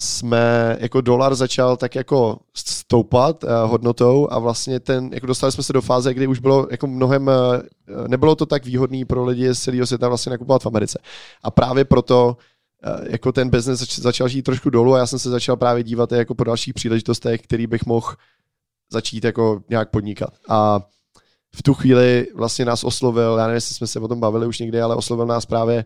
[0.00, 5.62] jsme, jako dolar začal tak jako stoupat uh, hodnotou a vlastně ten, jako dostali jsme
[5.62, 9.54] se do fáze, kdy už bylo jako mnohem, uh, nebylo to tak výhodný pro lidi
[9.54, 10.98] z celého světa vlastně nakupovat v Americe.
[11.42, 12.36] A právě proto
[12.86, 16.12] uh, jako ten biznes začal žít trošku dolů a já jsem se začal právě dívat
[16.12, 18.14] jako po dalších příležitostech, který bych mohl
[18.92, 20.30] začít jako nějak podnikat.
[20.48, 20.80] A
[21.56, 24.58] v tu chvíli vlastně nás oslovil, já nevím, jestli jsme se o tom bavili už
[24.58, 25.84] někdy, ale oslovil nás právě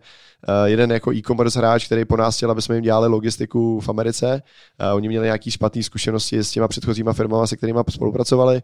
[0.49, 3.89] uh, jeden jako e-commerce hráč, který po nás chtěl, aby jsme jim dělali logistiku v
[3.89, 4.41] Americe.
[4.81, 8.61] Uh, oni měli nějaké špatné zkušenosti s těma předchozíma firmama, se kterými spolupracovali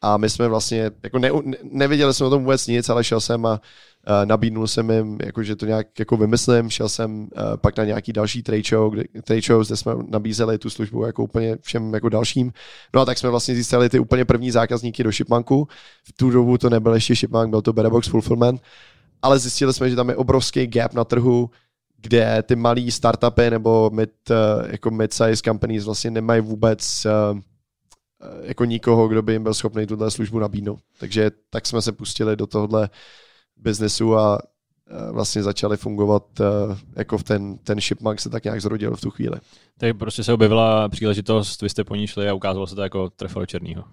[0.00, 1.30] a my jsme vlastně, jako ne,
[1.62, 5.42] nevěděli jsme o tom vůbec nic, ale šel jsem a uh, nabídnul jsem jim, jako,
[5.42, 9.04] že to nějak jako vymyslím, šel jsem uh, pak na nějaký další trade show, kde,
[9.24, 12.52] trade show, kde jsme nabízeli tu službu jako úplně všem jako dalším.
[12.94, 15.68] No a tak jsme vlastně získali ty úplně první zákazníky do Shipmanku.
[16.04, 18.62] V tu dobu to nebyl ještě Shipmank, byl to Betterbox Fulfillment,
[19.22, 21.50] ale zjistili jsme, že tam je obrovský gap na trhu,
[22.02, 24.36] kde ty malý startupy nebo mid, uh,
[24.70, 27.40] jako mid-size companies vlastně nemají vůbec uh,
[28.42, 30.80] jako nikoho, kdo by jim byl schopný tuhle službu nabídnout.
[30.98, 32.90] Takže tak jsme se pustili do tohohle
[33.56, 34.38] biznesu a
[35.10, 36.24] vlastně začali fungovat
[36.96, 39.36] jako v ten, ten shipmark se tak nějak zrodil v tu chvíli.
[39.78, 43.10] Tak prostě se objevila příležitost, vy jste po ní šli a ukázalo se to jako
[43.10, 43.84] trefilo černýho.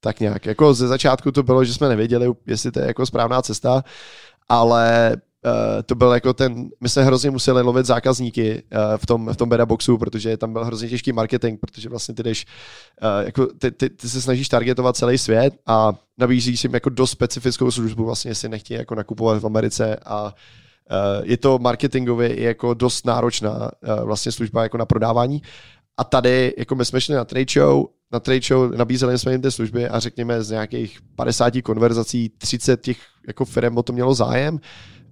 [0.00, 0.46] Tak nějak.
[0.46, 3.84] Jako ze začátku to bylo, že jsme nevěděli, jestli to je jako správná cesta,
[4.48, 9.28] ale Uh, to byl jako ten, my jsme hrozně museli lovit zákazníky uh, v tom,
[9.32, 12.46] v tom beta boxu, protože tam byl hrozně těžký marketing, protože vlastně ty jdeš,
[13.02, 17.10] uh, jako ty, ty, ty, se snažíš targetovat celý svět a nabízíš jim jako dost
[17.10, 20.30] specifickou službu, vlastně si nechtějí jako nakupovat v Americe a uh,
[21.22, 25.42] je to marketingově jako dost náročná uh, vlastně služba jako na prodávání.
[25.96, 29.42] A tady, jako my jsme šli na trade show, na trade show nabízeli jsme jim
[29.42, 34.14] ty služby a řekněme z nějakých 50 konverzací 30 těch jako firm o to mělo
[34.14, 34.60] zájem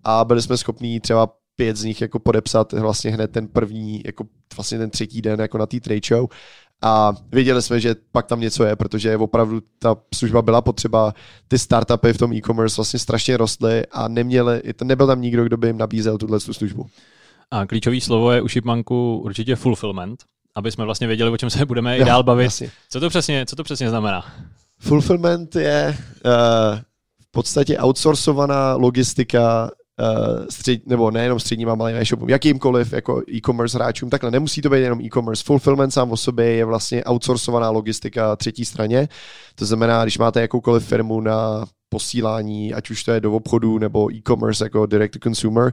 [0.07, 4.25] a byli jsme schopní třeba pět z nich jako podepsat vlastně hned ten první, jako
[4.57, 6.29] vlastně ten třetí den jako na té trade show
[6.83, 11.15] a věděli jsme, že pak tam něco je, protože opravdu ta služba byla potřeba,
[11.49, 15.67] ty startupy v tom e-commerce vlastně strašně rostly a neměli, nebyl tam nikdo, kdo by
[15.67, 16.87] jim nabízel tuhle službu.
[17.51, 21.67] A klíčový slovo je u Shipmanku určitě fulfillment, aby jsme vlastně věděli, o čem se
[21.67, 22.63] budeme i dál bavit.
[22.91, 24.25] Co to přesně, co to přesně znamená?
[24.79, 26.33] Fulfillment je uh,
[27.23, 29.71] v podstatě outsourcovaná logistika
[30.51, 34.81] střed, nebo nejenom středním a malým e-shopům, jakýmkoliv jako e-commerce hráčům, takhle nemusí to být
[34.81, 35.45] jenom e-commerce.
[35.45, 39.09] Fulfillment sám o sobě je vlastně outsourcovaná logistika třetí straně.
[39.55, 44.13] To znamená, když máte jakoukoliv firmu na posílání, ať už to je do obchodu nebo
[44.13, 45.73] e-commerce jako direct to consumer,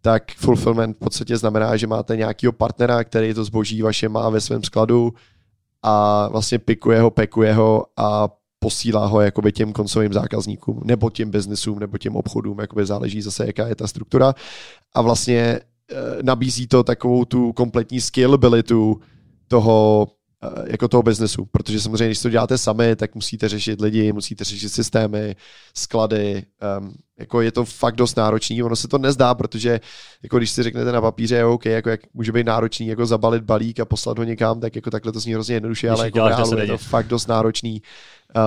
[0.00, 4.40] tak fulfillment v podstatě znamená, že máte nějakého partnera, který to zboží vaše má ve
[4.40, 5.12] svém skladu
[5.82, 8.28] a vlastně pikuje ho, pekuje ho a
[8.62, 13.46] posílá ho jakoby těm koncovým zákazníkům, nebo těm biznesům, nebo těm obchodům, jakoby záleží zase,
[13.46, 14.34] jaká je ta struktura.
[14.94, 15.60] A vlastně e,
[16.22, 18.74] nabízí to takovou tu kompletní scalability
[19.48, 20.21] toho Eh,
[20.66, 24.68] jako toho biznesu, protože samozřejmě, když to děláte sami, tak musíte řešit lidi, musíte řešit
[24.68, 25.36] systémy,
[25.74, 26.42] sklady,
[26.78, 29.80] um, jako je to fakt dost náročný, ono se to nezdá, protože
[30.22, 33.80] jako když si řeknete na papíře, OK, jako jak může být náročný jako zabalit balík
[33.80, 36.66] a poslat ho někam, tak jako takhle to zní hrozně jednoduše, ale jako reálu je
[36.66, 37.82] to fakt dost náročný.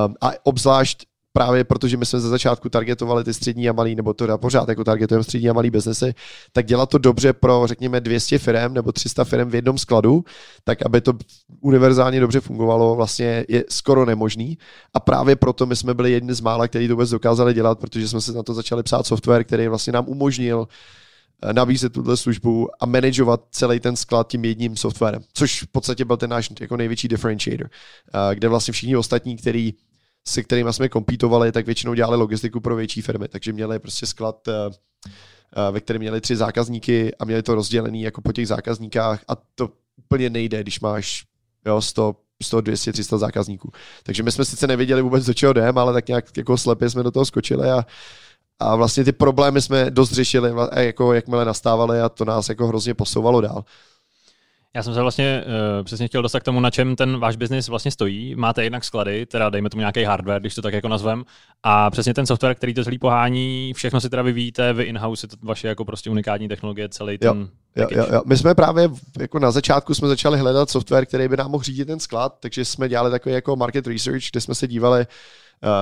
[0.06, 1.06] Um, a obzvlášť
[1.36, 4.84] právě protože my jsme ze začátku targetovali ty střední a malý, nebo to pořád jako
[4.84, 6.14] targetujeme střední a malý biznesy,
[6.52, 10.24] tak dělat to dobře pro, řekněme, 200 firm nebo 300 firm v jednom skladu,
[10.64, 11.14] tak aby to
[11.62, 14.58] univerzálně dobře fungovalo, vlastně je skoro nemožný.
[14.94, 18.08] A právě proto my jsme byli jedni z mála, kteří to vůbec dokázali dělat, protože
[18.08, 20.68] jsme se na to začali psát software, který vlastně nám umožnil
[21.44, 26.06] eh, nabízet tuhle službu a manažovat celý ten sklad tím jedním softwarem, což v podstatě
[26.06, 29.76] byl ten náš jako největší differentiator, eh, kde vlastně všichni ostatní, kteří
[30.28, 34.48] se kterými jsme kompitovali, tak většinou dělali logistiku pro větší firmy, takže měli prostě sklad,
[34.48, 34.54] eh,
[35.08, 39.36] eh, ve kterém měli tři zákazníky a měli to rozdělený jako po těch zákazníkách a
[39.56, 41.24] to úplně nejde, když máš
[41.66, 43.72] jo, 100, 100, 200, 300 zákazníků.
[44.04, 47.04] Takže my jsme sice nevěděli vůbec, do čeho jdeme, ale tak nějak jako slepě jsme
[47.04, 47.86] do toho skočili a,
[48.60, 52.94] a vlastně ty problémy jsme dost řešili, jako jakmile nastávaly a to nás jako hrozně
[52.94, 53.66] posouvalo dál.
[54.76, 57.68] Já jsem se vlastně uh, přesně chtěl dostat k tomu, na čem ten váš biznis
[57.68, 58.36] vlastně stojí.
[58.36, 61.24] Máte jednak sklady, teda dejme tomu nějaký hardware, když to tak jako nazvem,
[61.64, 65.30] a přesně ten software, který to celý pohání, všechno si teda vyvíjíte, vy in-house, je
[65.30, 68.22] to vaše jako prostě unikátní technologie, celý ten jo, jo, jo.
[68.26, 71.86] My jsme právě jako na začátku jsme začali hledat software, který by nám mohl řídit
[71.86, 75.06] ten sklad, takže jsme dělali takový jako market research, kde jsme se dívali, Uh,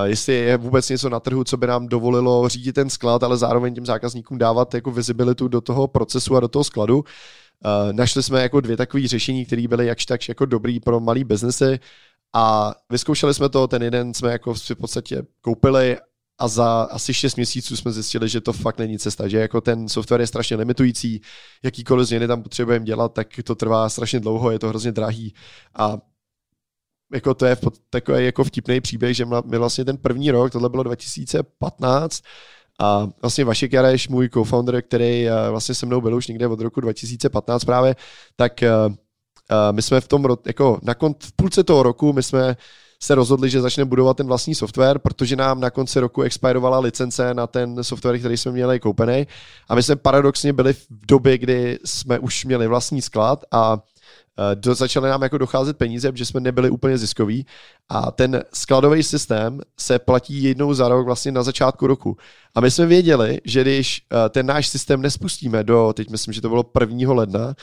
[0.04, 3.74] jestli je vůbec něco na trhu, co by nám dovolilo řídit ten sklad, ale zároveň
[3.74, 6.96] těm zákazníkům dávat jako visibilitu do toho procesu a do toho skladu.
[6.96, 11.24] Uh, našli jsme jako dvě takové řešení, které byly jakž tak jako dobrý pro malý
[11.24, 11.78] biznesy
[12.34, 15.98] a vyzkoušeli jsme to, ten jeden jsme jako v podstatě koupili
[16.38, 19.88] a za asi 6 měsíců jsme zjistili, že to fakt není cesta, že jako ten
[19.88, 21.20] software je strašně limitující,
[21.62, 25.34] jakýkoliv změny tam potřebujeme dělat, tak to trvá strašně dlouho, je to hrozně drahý
[25.74, 25.98] a
[27.12, 27.56] jako to je
[27.90, 32.22] takový jako vtipný příběh, že my vlastně ten první rok, tohle bylo 2015,
[32.80, 36.60] a vlastně Vašek Jareš, můj co-founder, který eh, vlastně se mnou byl už někde od
[36.60, 37.96] roku 2015 právě,
[38.36, 38.70] tak eh,
[39.50, 42.56] eh, my jsme v tom, jako na kont, v půlce toho roku, my jsme
[43.02, 47.34] se rozhodli, že začneme budovat ten vlastní software, protože nám na konci roku expirovala licence
[47.34, 49.26] na ten software, který jsme měli koupený.
[49.68, 53.78] A my jsme paradoxně byli v době, kdy jsme už měli vlastní sklad a
[54.54, 57.46] do, začaly nám jako docházet peníze, protože jsme nebyli úplně ziskoví
[57.88, 62.16] a ten skladový systém se platí jednou za rok vlastně na začátku roku.
[62.54, 66.40] A my jsme věděli, že když eh, ten náš systém nespustíme do, teď myslím, že
[66.40, 67.12] to bylo 1.
[67.12, 67.54] ledna,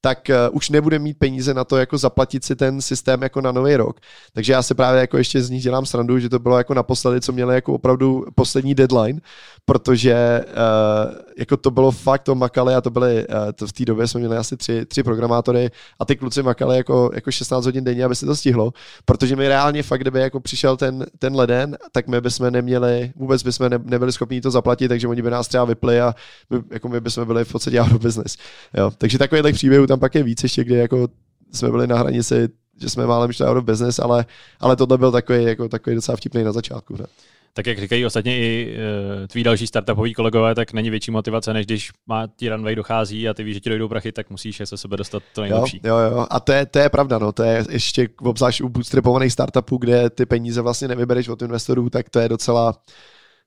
[0.00, 3.52] tak uh, už nebude mít peníze na to jako zaplatit si ten systém jako na
[3.52, 4.00] nový rok.
[4.32, 7.20] Takže já se právě jako ještě z nich dělám srandu, že to bylo jako naposledy,
[7.20, 9.20] co měli jako opravdu poslední deadline,
[9.64, 13.84] protože uh, jako to bylo fakt, to makali a to byly, uh, to v té
[13.84, 17.84] době jsme měli asi tři, tři programátory a ty kluci makali jako, jako 16 hodin
[17.84, 18.72] denně, aby se to stihlo,
[19.04, 23.42] protože mi reálně fakt, kdyby jako přišel ten, ten leden, tak my bychom neměli, vůbec
[23.42, 26.14] bychom ne, nebyli schopni to zaplatit, takže oni by nás třeba vypli a
[26.50, 28.36] my, jako my bychom byli v podstatě out of business.
[28.74, 28.90] Jo.
[28.98, 31.08] Takže takových příběhů tam pak je víc ještě, kdy jako
[31.52, 32.48] jsme byli na hranici,
[32.80, 34.26] že jsme málem šli out of business, ale,
[34.60, 36.96] ale tohle byl takový, jako, takový docela vtipný na začátku.
[36.96, 37.06] Ne?
[37.52, 38.76] Tak jak říkají ostatně i
[39.20, 43.28] uh, tví další startupoví kolegové, tak není větší motivace, než když má ti runway dochází
[43.28, 45.80] a ty víš, že ti dojdou prachy, tak musíš se sebe dostat to nejlepší.
[45.84, 46.26] Jo, jo, jo.
[46.30, 47.32] A to je, to je pravda, no.
[47.32, 52.10] To je ještě obzvlášť u bootstrapovaných startupů, kde ty peníze vlastně nevybereš od investorů, tak
[52.10, 52.74] to je docela,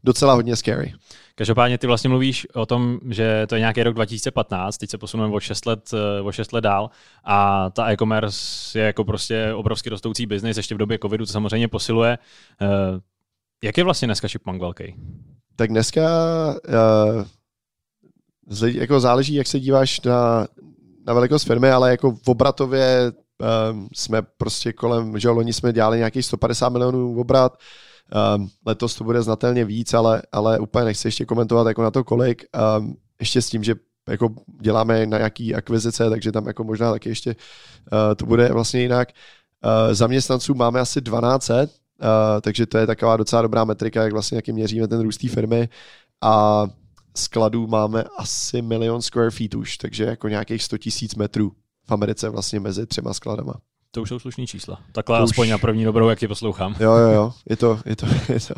[0.04, 0.94] docela hodně scary.
[1.36, 5.34] Každopádně ty vlastně mluvíš o tom, že to je nějaký rok 2015, teď se posuneme
[5.34, 6.90] o 6 let, eh, o 6 let dál
[7.24, 11.68] a ta e-commerce je jako prostě obrovský rostoucí biznis, ještě v době covidu to samozřejmě
[11.68, 12.18] posiluje.
[12.62, 12.68] Eh,
[13.64, 14.96] jak je vlastně dneska Chipmunk velký?
[15.56, 16.02] Tak dneska
[17.18, 17.26] uh,
[18.66, 20.48] jako záleží, jak se díváš na,
[21.08, 23.12] na velikost firmy, ale jako v obratově
[23.72, 27.58] um, jsme prostě kolem, že loni jsme dělali nějakých 150 milionů obrat,
[28.36, 32.04] um, letos to bude znatelně víc, ale, ale úplně nechci ještě komentovat jako na to
[32.04, 32.46] kolik,
[32.80, 33.76] um, ještě s tím, že
[34.10, 34.30] jako
[34.62, 39.10] děláme na nějaký akvizice, takže tam jako možná taky ještě uh, to bude vlastně jinak.
[39.66, 44.36] Uh, zaměstnanců máme asi 1200, Uh, takže to je taková docela dobrá metrika, jak vlastně
[44.36, 45.70] jaký měříme ten růst té firmy.
[46.22, 46.66] A
[47.18, 51.52] skladů máme asi milion square feet už, takže jako nějakých 100 tisíc metrů
[51.88, 53.54] v Americe vlastně mezi třema skladama.
[53.94, 54.80] To už jsou slušný čísla.
[54.92, 55.52] Takhle to aspoň už...
[55.52, 56.76] na první dobrou, jak tě poslouchám.
[56.80, 57.34] Jo, jo, jo.
[57.50, 58.54] Je to, je, to, je, to,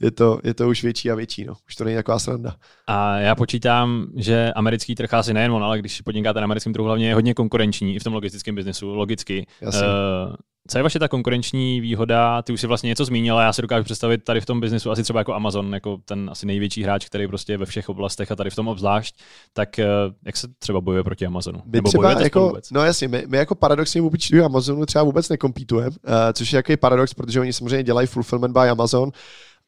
[0.00, 1.44] je, to, je to už větší a větší.
[1.44, 1.54] No.
[1.68, 2.54] Už to není taková sranda.
[2.86, 6.84] A já počítám, že americký trh asi nejen on, ale když podnikáte na americkém trhu,
[6.84, 9.46] hlavně je hodně konkurenční i v tom logistickém biznesu, logicky.
[9.60, 9.86] Jasně.
[9.86, 10.34] Uh,
[10.68, 12.42] co je vaše ta konkurenční výhoda?
[12.42, 15.02] Ty už si vlastně něco zmínila, já si dokážu představit tady v tom biznesu asi
[15.02, 18.36] třeba jako Amazon, jako ten asi největší hráč, který prostě je ve všech oblastech a
[18.36, 19.14] tady v tom obzvlášť.
[19.52, 19.86] Tak eh,
[20.24, 21.58] jak se třeba bojuje proti Amazonu?
[21.64, 22.70] My Nebo třeba jako, vůbec?
[22.70, 26.76] No jasně, my, my jako paradoxně vůbec Amazonu třeba vůbec nekompítujeme, uh, což je jaký
[26.76, 29.10] paradox, protože oni samozřejmě dělají fulfillment by Amazon,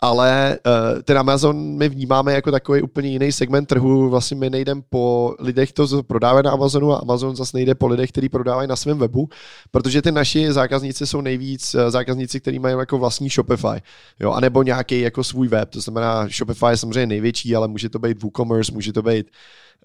[0.04, 4.10] ale uh, ten Amazon my vnímáme jako takový úplně jiný segment trhu.
[4.10, 8.10] Vlastně my nejdeme po lidech, to prodávají na Amazonu a Amazon zase nejde po lidech,
[8.10, 9.28] kteří prodávají na svém webu,
[9.70, 13.78] protože ty naši zákazníci jsou nejvíc uh, zákazníci, kteří mají jako vlastní Shopify,
[14.20, 15.70] jo, anebo nějaký jako svůj web.
[15.70, 19.26] To znamená, Shopify je samozřejmě největší, ale může to být WooCommerce, může to být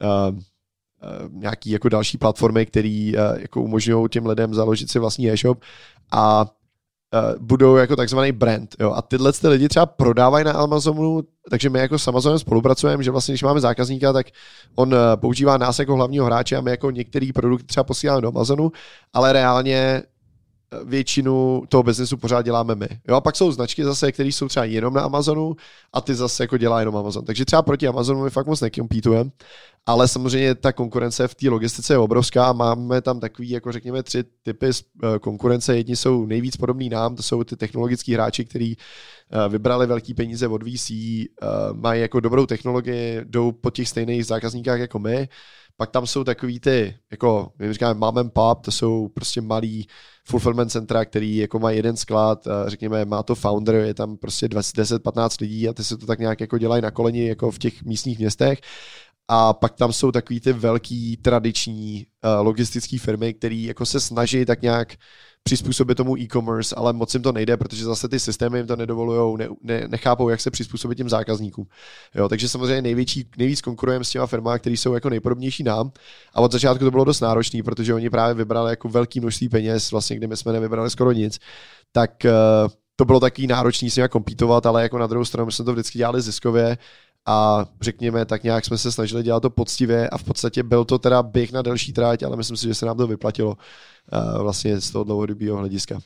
[0.01, 0.39] uh,
[1.29, 5.61] nějaký jako další platformy, které jako umožňují těm lidem založit si vlastní e-shop
[6.11, 6.45] a
[7.13, 8.75] uh, budou jako takzvaný brand.
[8.79, 8.91] Jo?
[8.91, 13.11] A tyhle ty lidi třeba prodávají na Amazonu, takže my jako s Amazonem spolupracujeme, že
[13.11, 14.27] vlastně když máme zákazníka, tak
[14.75, 18.27] on uh, používá nás jako hlavního hráče a my jako některý produkty třeba posíláme do
[18.27, 18.71] Amazonu,
[19.13, 20.03] ale reálně eh,
[20.85, 22.87] většinu toho biznesu pořád děláme my.
[23.07, 25.55] Jo, a pak jsou značky zase, které jsou třeba jenom na Amazonu
[25.93, 27.25] a ty zase jako dělá jenom Amazon.
[27.25, 29.29] Takže třeba proti Amazonu my fakt moc nekompítujeme,
[29.87, 32.53] ale samozřejmě ta konkurence v té logistice je obrovská.
[32.53, 35.77] Máme tam takový, jako řekněme, tři typy eh, konkurence.
[35.77, 40.47] Jedni jsou nejvíc podobný nám, to jsou ty technologický hráči, kteří eh, vybrali velký peníze
[40.47, 41.27] od VC, eh,
[41.73, 45.29] mají jako dobrou technologii, jdou po těch stejných zákazníkách jako my.
[45.77, 49.87] Pak tam jsou takový ty, jako my říkáme mom and pop, to jsou prostě malý
[50.23, 55.41] fulfillment centra, který jako má jeden sklad, řekněme, má to founder, je tam prostě 10-15
[55.41, 58.19] lidí a ty se to tak nějak jako dělají na koleni jako v těch místních
[58.19, 58.59] městech
[59.27, 64.45] a pak tam jsou takový ty velký tradiční uh, logistické firmy, které jako se snaží
[64.45, 64.93] tak nějak
[65.43, 69.37] přizpůsobit tomu e-commerce, ale moc jim to nejde, protože zase ty systémy jim to nedovolují,
[69.37, 71.65] ne, ne, nechápou, jak se přizpůsobit těm zákazníkům.
[72.15, 75.91] Jo, takže samozřejmě největší, nejvíc konkurujeme s těma firmami, které jsou jako nejpodobnější nám.
[76.33, 79.91] A od začátku to bylo dost náročné, protože oni právě vybrali jako velký množství peněz,
[79.91, 81.39] vlastně kdy my jsme nevybrali skoro nic.
[81.91, 85.51] Tak uh, to bylo taky náročné s nimi kompítovat, ale jako na druhou stranu my
[85.51, 86.77] jsme to vždycky dělali ziskově
[87.27, 90.99] a řekněme, tak nějak jsme se snažili dělat to poctivě a v podstatě byl to
[90.99, 94.81] teda běh na delší tráť, ale myslím si, že se nám to vyplatilo uh, vlastně
[94.81, 95.99] z toho dlouhodobého hlediska.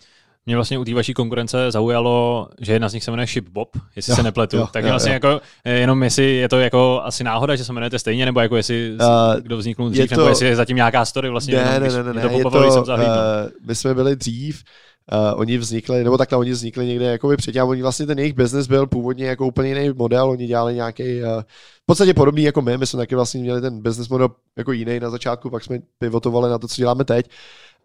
[0.46, 4.12] Mě vlastně u té vaší konkurence zaujalo, že jedna z nich se jmenuje Shipbob, jestli
[4.12, 4.58] jo, se nepletu.
[4.58, 5.14] Jo, tak jo, vlastně jo.
[5.14, 8.58] jako, eh, jenom jestli je to jako asi náhoda, že se jmenujete stejně, nebo jako
[8.58, 11.56] jestli uh, kdo vzniknul dřív, to, nebo jestli je zatím nějaká story vlastně.
[11.56, 13.00] Ne, jenom, ne, ne, ne, ne, to je to, jsem uh,
[13.66, 14.64] my jsme byli dřív,
[15.14, 18.68] Uh, oni vznikli, nebo takhle oni vznikli někde jakoby předtím, oni vlastně ten jejich business
[18.68, 21.42] byl původně jako úplně jiný model, oni dělali nějaký uh,
[21.84, 25.00] v podstatě podobný jako my, my jsme taky vlastně měli ten business model jako jiný
[25.00, 27.30] na začátku, pak jsme pivotovali na to, co děláme teď.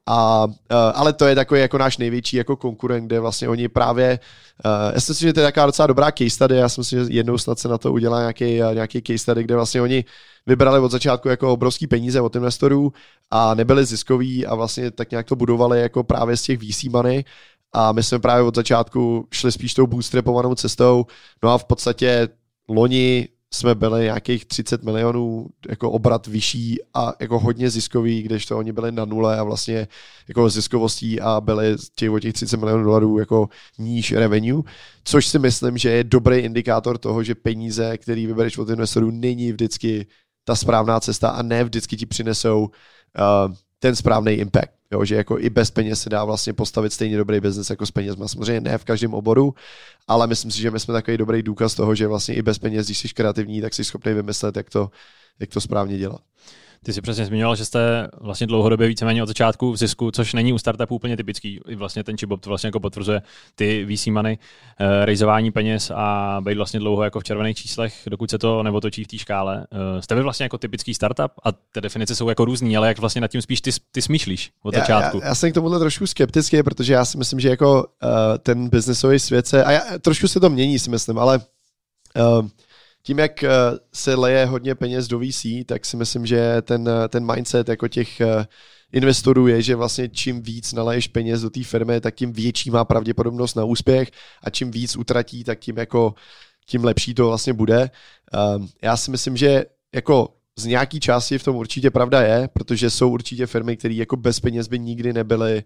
[0.08, 0.52] A, uh,
[0.94, 4.18] ale to je takový jako náš největší jako konkurent, kde vlastně oni právě,
[4.64, 7.04] uh, já si myslím, že to je taková docela dobrá case study, já si myslím,
[7.04, 10.04] že jednou snad se na to udělá nějaký, uh, nějaký case study, kde vlastně oni
[10.46, 12.92] vybrali od začátku jako obrovský peníze od investorů
[13.30, 17.24] a nebyli ziskoví a vlastně tak nějak to budovali jako právě z těch VC money.
[17.72, 21.06] A my jsme právě od začátku šli spíš tou bootstrapovanou cestou,
[21.42, 22.28] no a v podstatě
[22.68, 28.59] loni jsme byli nějakých 30 milionů jako obrat vyšší a jako hodně ziskový, když to
[28.59, 29.88] oni byli na nule a vlastně
[30.28, 34.62] jako ziskovostí a byli těch, o těch 30 milionů dolarů jako níž revenue,
[35.04, 39.52] což si myslím, že je dobrý indikátor toho, že peníze, který vybereš od investorů, není
[39.52, 40.06] vždycky
[40.44, 44.75] ta správná cesta a ne vždycky ti přinesou uh, ten správný impact.
[44.92, 47.90] Jo, že jako i bez peněz se dá vlastně postavit stejně dobrý biznes jako s
[47.90, 48.29] penězma.
[48.29, 49.55] Samozřejmě ne v každém oboru,
[50.09, 52.87] ale myslím si, že my jsme takový dobrý důkaz toho, že vlastně i bez peněz,
[52.87, 54.90] když jsi kreativní, tak jsi schopný vymyslet, jak to,
[55.40, 56.20] jak to správně dělat.
[56.87, 60.53] Ty jsi přesně zmiňoval, že jste vlastně dlouhodobě víceméně od začátku v zisku, což není
[60.53, 61.61] u startupu úplně typický.
[61.68, 63.22] I vlastně ten Chibop to vlastně jako potvrzuje
[63.55, 64.38] ty VC money,
[64.81, 69.05] uh, rejzování peněz a být vlastně dlouho jako v červených číslech, dokud se to neotočí
[69.05, 69.57] v té škále.
[69.57, 72.99] Uh, jste vy vlastně jako typický startup a ty definice jsou jako různý, ale jak
[72.99, 75.20] vlastně nad tím spíš ty, ty smýšlíš od já, začátku?
[75.22, 78.68] Já, já, jsem k tomuhle trošku skeptický, protože já si myslím, že jako uh, ten
[78.68, 81.40] biznesový svět se, a já, trošku se to mění, si myslím, ale
[82.40, 82.49] uh,
[83.06, 83.50] tím, jak eh,
[83.94, 87.88] se leje hodně peněz do VC, tak si myslím, že ten, eh, ten mindset jako
[87.88, 88.46] těch eh,
[88.92, 92.84] investorů je, že vlastně čím víc naleješ peněz do té firmy, tak tím větší má
[92.84, 94.10] pravděpodobnost na úspěch
[94.42, 96.14] a čím víc utratí, tak tím jako
[96.66, 97.90] tím lepší to vlastně bude.
[98.32, 99.64] Ehm, já si myslím, že
[99.94, 104.16] jako z nějaký části v tom určitě pravda je, protože jsou určitě firmy, které jako
[104.16, 105.64] bez peněz by nikdy nebyly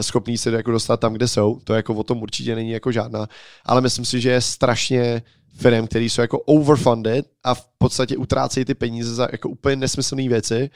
[0.00, 1.60] schopní se jako dostat tam, kde jsou.
[1.64, 3.26] To jako o tom určitě není jako žádná.
[3.64, 5.22] Ale myslím si, že je strašně
[5.54, 10.28] firm, který jsou jako overfunded a v podstatě utrácejí ty peníze za jako úplně nesmyslné
[10.28, 10.70] věci.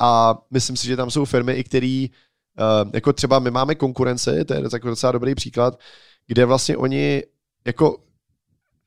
[0.00, 4.44] A myslím si, že tam jsou firmy, i který uh, jako třeba my máme konkurenci,
[4.44, 5.80] to je takový docela dobrý příklad,
[6.26, 7.22] kde vlastně oni
[7.66, 7.96] jako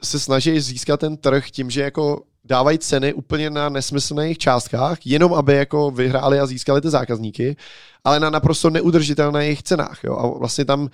[0.03, 5.33] se snaží získat ten trh tím, že jako dávají ceny úplně na nesmyslných částkách, jenom
[5.33, 7.55] aby jako vyhráli a získali ty zákazníky,
[8.03, 10.03] ale na naprosto neudržitelných cenách.
[10.03, 10.15] Jo?
[10.17, 10.87] A vlastně tam uh,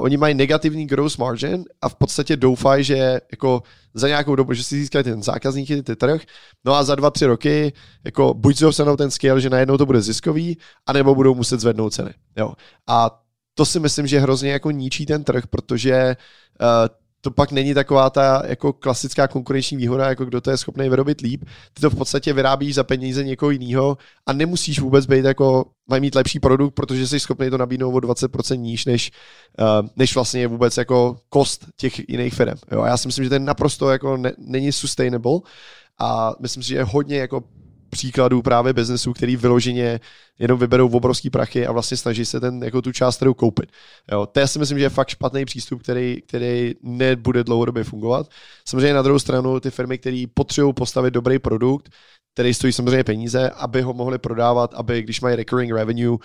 [0.00, 3.62] oni mají negativní gross margin a v podstatě doufají, že jako
[3.94, 6.22] za nějakou dobu, že si získají ten zákazníky, ty trh,
[6.64, 7.72] no a za dva, tři roky
[8.04, 11.94] jako buď si dostanou ten scale, že najednou to bude ziskový, anebo budou muset zvednout
[11.94, 12.14] ceny.
[12.36, 12.52] Jo?
[12.88, 13.22] A
[13.54, 16.16] to si myslím, že hrozně jako ničí ten trh, protože
[16.60, 20.88] uh, to pak není taková ta jako klasická konkurenční výhoda, jako kdo to je schopný
[20.88, 21.44] vyrobit líp.
[21.74, 25.64] Ty to v podstatě vyrábíš za peníze někoho jiného a nemusíš vůbec být jako,
[25.98, 29.12] mít lepší produkt, protože jsi schopný to nabídnout o 20% níž, než,
[29.60, 32.58] uh, než vlastně je vůbec jako kost těch jiných firm.
[32.72, 35.38] Jo, a já si myslím, že ten naprosto jako ne, není sustainable
[35.98, 37.44] a myslím si, že je hodně jako
[37.92, 40.00] příkladů právě biznesů, který vyloženě
[40.38, 43.72] jenom vyberou obrovský prachy a vlastně snaží se ten, jako tu část trhu koupit.
[44.12, 48.26] Jo, to já si myslím, že je fakt špatný přístup, který, který nebude dlouhodobě fungovat.
[48.68, 51.88] Samozřejmě na druhou stranu ty firmy, které potřebují postavit dobrý produkt,
[52.34, 56.18] který stojí samozřejmě peníze, aby ho mohli prodávat, aby když mají recurring revenue, um,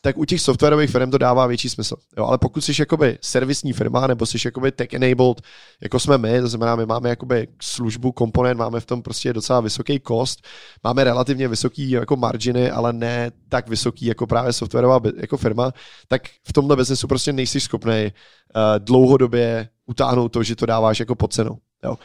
[0.00, 1.96] tak u těch softwarových firm to dává větší smysl.
[2.16, 5.42] Jo, ale pokud jsi jakoby servisní firma nebo jsi jakoby tech enabled,
[5.82, 9.60] jako jsme my, to znamená, my máme jakoby službu, komponent, máme v tom prostě docela
[9.60, 10.46] vysoký cost,
[10.84, 15.72] máme relativně vysoký jako marginy, ale ne tak vysoký jako právě softwarová jako firma,
[16.08, 21.14] tak v tomhle biznesu prostě nejsi schopný uh, dlouhodobě utáhnout to, že to dáváš jako
[21.14, 21.58] pod cenou.
[21.84, 21.98] Jo.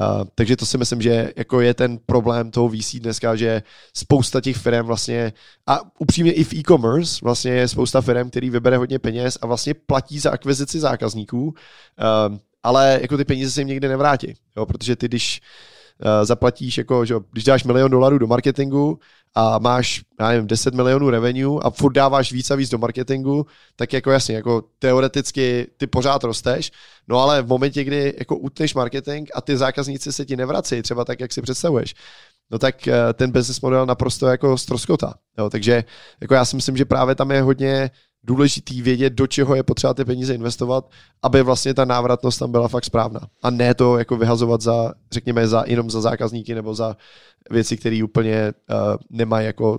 [0.00, 3.62] Uh, takže to si myslím, že jako je ten problém toho VC dneska, že
[3.94, 5.32] spousta těch firm vlastně,
[5.66, 9.74] a upřímně i v e-commerce, vlastně je spousta firm, který vybere hodně peněz a vlastně
[9.74, 14.96] platí za akvizici zákazníků, uh, ale jako ty peníze se jim někdy nevrátí, jo, protože
[14.96, 15.40] ty, když
[16.04, 18.98] uh, zaplatíš, jako, že když dáš milion dolarů do marketingu
[19.38, 23.46] a máš, já nevím, 10 milionů revenue a furt dáváš víc a víc do marketingu,
[23.76, 26.72] tak jako jasně, jako teoreticky ty pořád rosteš,
[27.08, 31.04] no ale v momentě, kdy jako utneš marketing a ty zákazníci se ti nevrací, třeba
[31.04, 31.94] tak, jak si představuješ,
[32.50, 35.14] no tak eh, ten business model naprosto jako stroskota.
[35.38, 35.84] Jo, takže
[36.20, 37.90] jako já si myslím, že právě tam je hodně
[38.26, 40.90] důležitý vědět, do čeho je potřeba ty peníze investovat,
[41.22, 43.20] aby vlastně ta návratnost tam byla fakt správná.
[43.42, 46.96] A ne to jako vyhazovat za, řekněme, za, jenom za zákazníky nebo za
[47.50, 48.76] věci, které úplně uh,
[49.10, 49.78] nemají jako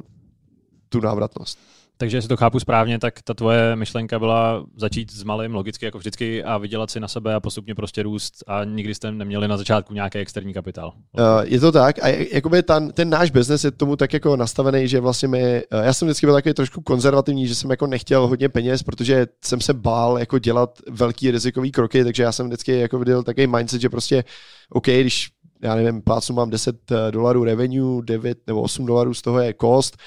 [0.89, 1.59] tu návratnost.
[1.97, 5.97] Takže jestli to chápu správně, tak ta tvoje myšlenka byla začít s malým, logicky jako
[5.97, 9.57] vždycky, a vydělat si na sebe a postupně prostě růst a nikdy jste neměli na
[9.57, 10.93] začátku nějaký externí kapitál.
[11.19, 14.87] Uh, je to tak a jakoby ten, ten náš biznes je tomu tak jako nastavený,
[14.87, 18.27] že vlastně my, uh, já jsem vždycky byl takový trošku konzervativní, že jsem jako nechtěl
[18.27, 22.79] hodně peněz, protože jsem se bál jako dělat velký rizikový kroky, takže já jsem vždycky
[22.79, 24.23] jako viděl takový mindset, že prostě
[24.69, 25.29] OK, když
[25.61, 29.55] já nevím, plácu mám 10 eh, dolarů revenue, 9 nebo 8 dolarů z toho je
[29.61, 29.97] cost,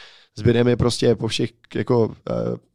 [0.40, 2.14] zběrem je prostě po všech jako uh,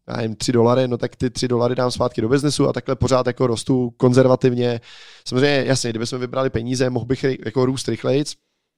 [0.07, 2.95] já nevím, 3 dolary, no tak ty 3 dolary dám zpátky do biznesu a takhle
[2.95, 4.81] pořád jako rostu konzervativně.
[5.27, 8.23] Samozřejmě, jasně, kdybychom vybrali peníze, mohl bych jako růst rychleji,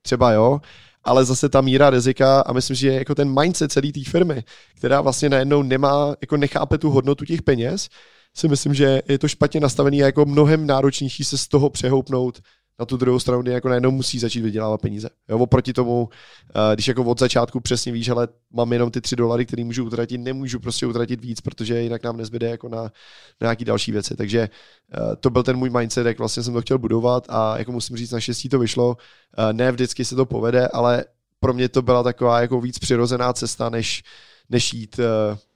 [0.02, 0.60] třeba jo,
[1.04, 4.44] ale zase ta míra rizika a myslím, že jako ten mindset celé té firmy,
[4.78, 7.90] která vlastně najednou nemá, jako nechápe tu hodnotu těch peněz,
[8.38, 12.42] si myslím, že je to špatně nastavený a jako mnohem náročnější se z toho přehoupnout
[12.80, 15.10] na tu druhou stranu, kdy jako najednou musí začít vydělávat peníze.
[15.30, 16.10] Jo, oproti tomu,
[16.50, 19.86] eh, když jako od začátku přesně víš, ale mám jenom ty tři dolary, které můžu
[19.86, 22.92] utratit, nemůžu prostě utratit víc, protože jinak nám nezbyde jako na, na
[23.42, 24.16] nějaký další věci.
[24.16, 27.72] Takže eh, to byl ten můj mindset, jak vlastně jsem to chtěl budovat a jako
[27.72, 28.98] musím říct, naštěstí to vyšlo.
[29.38, 31.06] Eh, ne vždycky se to povede, ale
[31.40, 34.04] pro mě to byla taková jako víc přirozená cesta, než,
[34.50, 35.00] než jít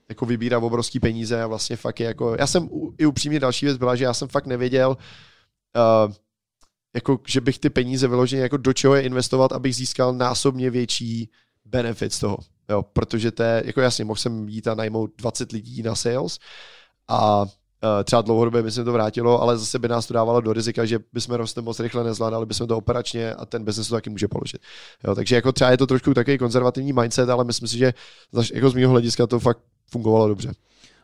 [0.08, 2.68] jako vybírat obrovský peníze a vlastně fakt je jako, já jsem
[2.98, 4.96] i upřímně další věc byla, že já jsem fakt nevěděl,
[5.76, 6.12] uh,
[6.94, 11.30] jako, že bych ty peníze vyloženě jako do čeho je investovat, abych získal násobně větší
[11.64, 12.38] benefit z toho.
[12.68, 16.38] Jo, protože to je, jako jasně, mohl jsem jít a najmout 20 lidí na sales
[17.08, 17.48] a uh,
[18.04, 20.98] třeba dlouhodobě by se to vrátilo, ale zase by nás to dávalo do rizika, že
[21.12, 24.62] bychom roste moc rychle nezvládali bychom to operačně a ten biznes to taky může položit.
[25.04, 27.94] Jo, takže jako třeba je to trošku takový konzervativní mindset, ale myslím si, že
[28.54, 29.58] jako z mého hlediska to fakt
[29.90, 30.52] fungovalo dobře.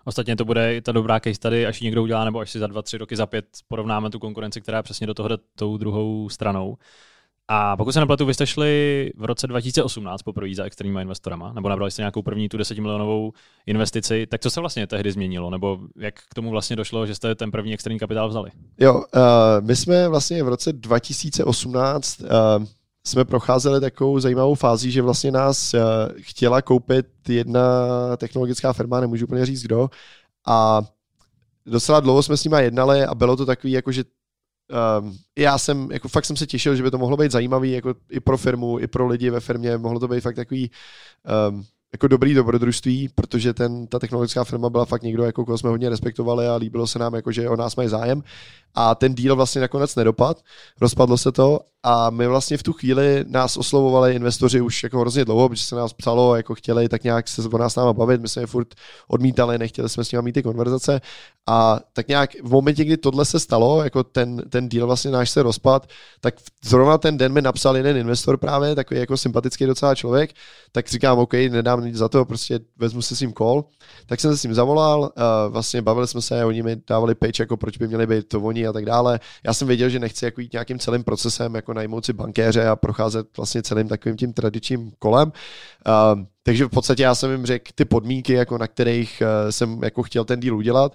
[0.04, 2.66] Ostatně to bude ta dobrá case tady, až ji někdo udělá, nebo až si za
[2.66, 6.28] dva, tři roky, za pět porovnáme tu konkurenci, která přesně do toho jde tou druhou
[6.28, 6.76] stranou.
[7.50, 11.68] A pokud se nepletu, vy jste šli v roce 2018 poprvé za externíma investorama, nebo
[11.68, 13.32] nabrali jste nějakou první tu desetimilionovou
[13.66, 17.34] investici, tak co se vlastně tehdy změnilo, nebo jak k tomu vlastně došlo, že jste
[17.34, 18.50] ten první externí kapitál vzali?
[18.78, 19.02] Jo, uh,
[19.60, 22.26] my jsme vlastně v roce 2018 uh,
[23.08, 25.80] jsme procházeli takovou zajímavou fází, že vlastně nás uh,
[26.20, 27.60] chtěla koupit jedna
[28.16, 29.90] technologická firma, nemůžu úplně říct kdo,
[30.46, 30.82] a
[31.66, 34.04] docela dlouho jsme s nimi jednali a bylo to takový, jako že
[35.00, 37.94] um, já jsem, jako fakt jsem se těšil, že by to mohlo být zajímavý, jako
[38.10, 40.70] i pro firmu, i pro lidi ve firmě, mohlo to být fakt takový
[41.50, 45.70] um, jako dobrý dobrodružství, protože ten, ta technologická firma byla fakt někdo, jako koho jsme
[45.70, 48.22] hodně respektovali a líbilo se nám, jako, že o nás mají zájem.
[48.74, 50.42] A ten díl vlastně nakonec nedopad,
[50.80, 51.60] rozpadlo se to
[51.90, 55.76] a my vlastně v tu chvíli nás oslovovali investoři už jako hrozně dlouho, protože se
[55.76, 58.68] nás psalo, jako chtěli tak nějak se o nás náma bavit, my jsme je furt
[59.08, 61.00] odmítali, nechtěli jsme s nimi mít ty konverzace.
[61.46, 65.30] A tak nějak v momentě, kdy tohle se stalo, jako ten, ten deal vlastně náš
[65.30, 65.88] se rozpad,
[66.20, 66.34] tak
[66.64, 70.30] zrovna ten den mi napsal jeden investor právě, takový jako sympatický docela člověk,
[70.72, 73.64] tak říkám, OK, nedám nic za to, prostě vezmu si s ním call,
[74.06, 77.40] tak jsem se s ním zavolal, uh, vlastně bavili jsme se, oni mi dávali pitch,
[77.40, 79.20] jako proč by měli být to oni a tak dále.
[79.44, 82.76] Já jsem věděl, že nechci jako jít nějakým celým procesem, jako najmout si bankéře a
[82.76, 85.32] procházet vlastně celým takovým tím tradičním kolem.
[85.86, 89.82] Uh, takže v podstatě já jsem jim řekl ty podmínky, jako na kterých uh, jsem
[89.82, 90.92] jako chtěl ten díl udělat.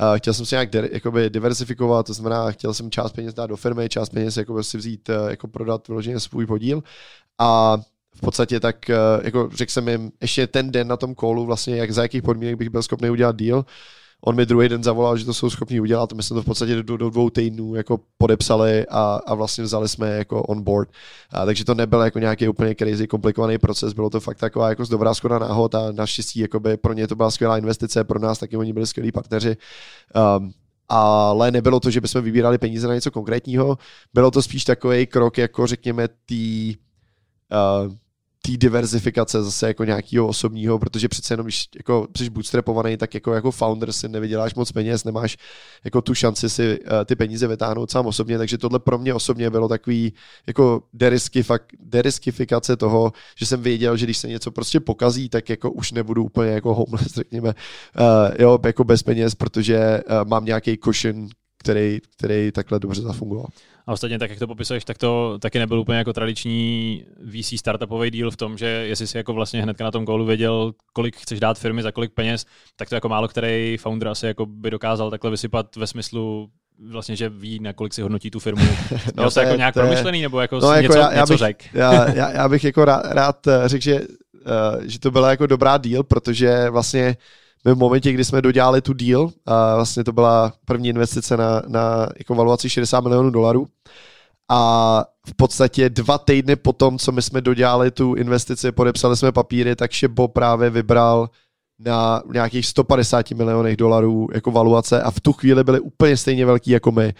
[0.00, 3.46] Uh, chtěl jsem si nějak de- jakoby diversifikovat, to znamená, chtěl jsem část peněz dát
[3.46, 6.82] do firmy, část peněz jako si vzít, uh, jako prodat vyloženě svůj podíl.
[7.38, 7.76] A
[8.16, 11.76] v podstatě tak, uh, jako řekl jsem jim ještě ten den na tom kolu, vlastně
[11.76, 13.64] jak za jakých podmínek bych byl schopný udělat deal.
[14.24, 16.82] On mi druhý den zavolal, že to jsou schopni udělat, my jsme to v podstatě
[16.82, 20.90] do, do dvou týdnů jako podepsali a, a vlastně vzali jsme jako on board.
[21.30, 24.84] A, takže to nebyl jako nějaký úplně crazy komplikovaný proces, bylo to fakt taková jako
[24.90, 28.56] dobrá skoda náhod a naštěstí jakoby pro ně to byla skvělá investice, pro nás taky
[28.56, 29.56] oni byli skvělí partneři.
[30.38, 30.52] Um,
[30.88, 33.78] ale nebylo to, že bychom vybírali peníze na něco konkrétního,
[34.14, 36.76] bylo to spíš takový krok, jako řekněme, tý,
[37.86, 37.92] uh,
[38.46, 43.34] té diverzifikace zase jako nějakého osobního, protože přece jenom, když jako jsi bootstrapovaný, tak jako,
[43.34, 45.36] jako founder si nevyděláš moc peněz, nemáš
[45.84, 49.50] jako tu šanci si uh, ty peníze vytáhnout sám osobně, takže tohle pro mě osobně
[49.50, 50.12] bylo takový
[50.46, 50.82] jako
[51.80, 56.24] deriskifikace toho, že jsem věděl, že když se něco prostě pokazí, tak jako už nebudu
[56.24, 58.04] úplně jako homeless, řekněme, uh,
[58.38, 61.28] jo, jako bez peněz, protože uh, mám nějaký cushion,
[61.62, 63.46] který, který takhle dobře zafungoval.
[63.86, 68.10] A ostatně, tak jak to popisuješ, tak to taky nebyl úplně jako tradiční VC startupový
[68.10, 71.40] deal v tom, že jestli si jako vlastně hnedka na tom kolu věděl, kolik chceš
[71.40, 72.46] dát firmy za kolik peněz,
[72.76, 76.50] tak to jako málo který founder asi jako by dokázal takhle vysypat ve smyslu
[76.90, 78.64] vlastně, že ví, na kolik si hodnotí tu firmu.
[79.14, 81.26] no, to, to jako nějak to promyšlený, nebo jako, no, jako něco, já, něco já
[81.26, 81.64] bych, řek?
[81.74, 85.46] já, já, já, bych jako rád, rád eh, řekl, že, uh, že to byla jako
[85.46, 87.16] dobrá deal, protože vlastně
[87.64, 91.62] my v momentě, kdy jsme dodělali tu deal, a vlastně to byla první investice na,
[91.68, 93.68] na jako valuaci 60 milionů dolarů,
[94.50, 99.32] a v podstatě dva týdny po tom, co my jsme dodělali tu investici, podepsali jsme
[99.32, 101.30] papíry, tak Šebo právě vybral
[101.84, 106.70] na nějakých 150 milionech dolarů jako valuace a v tu chvíli byli úplně stejně velký
[106.70, 107.14] jako my.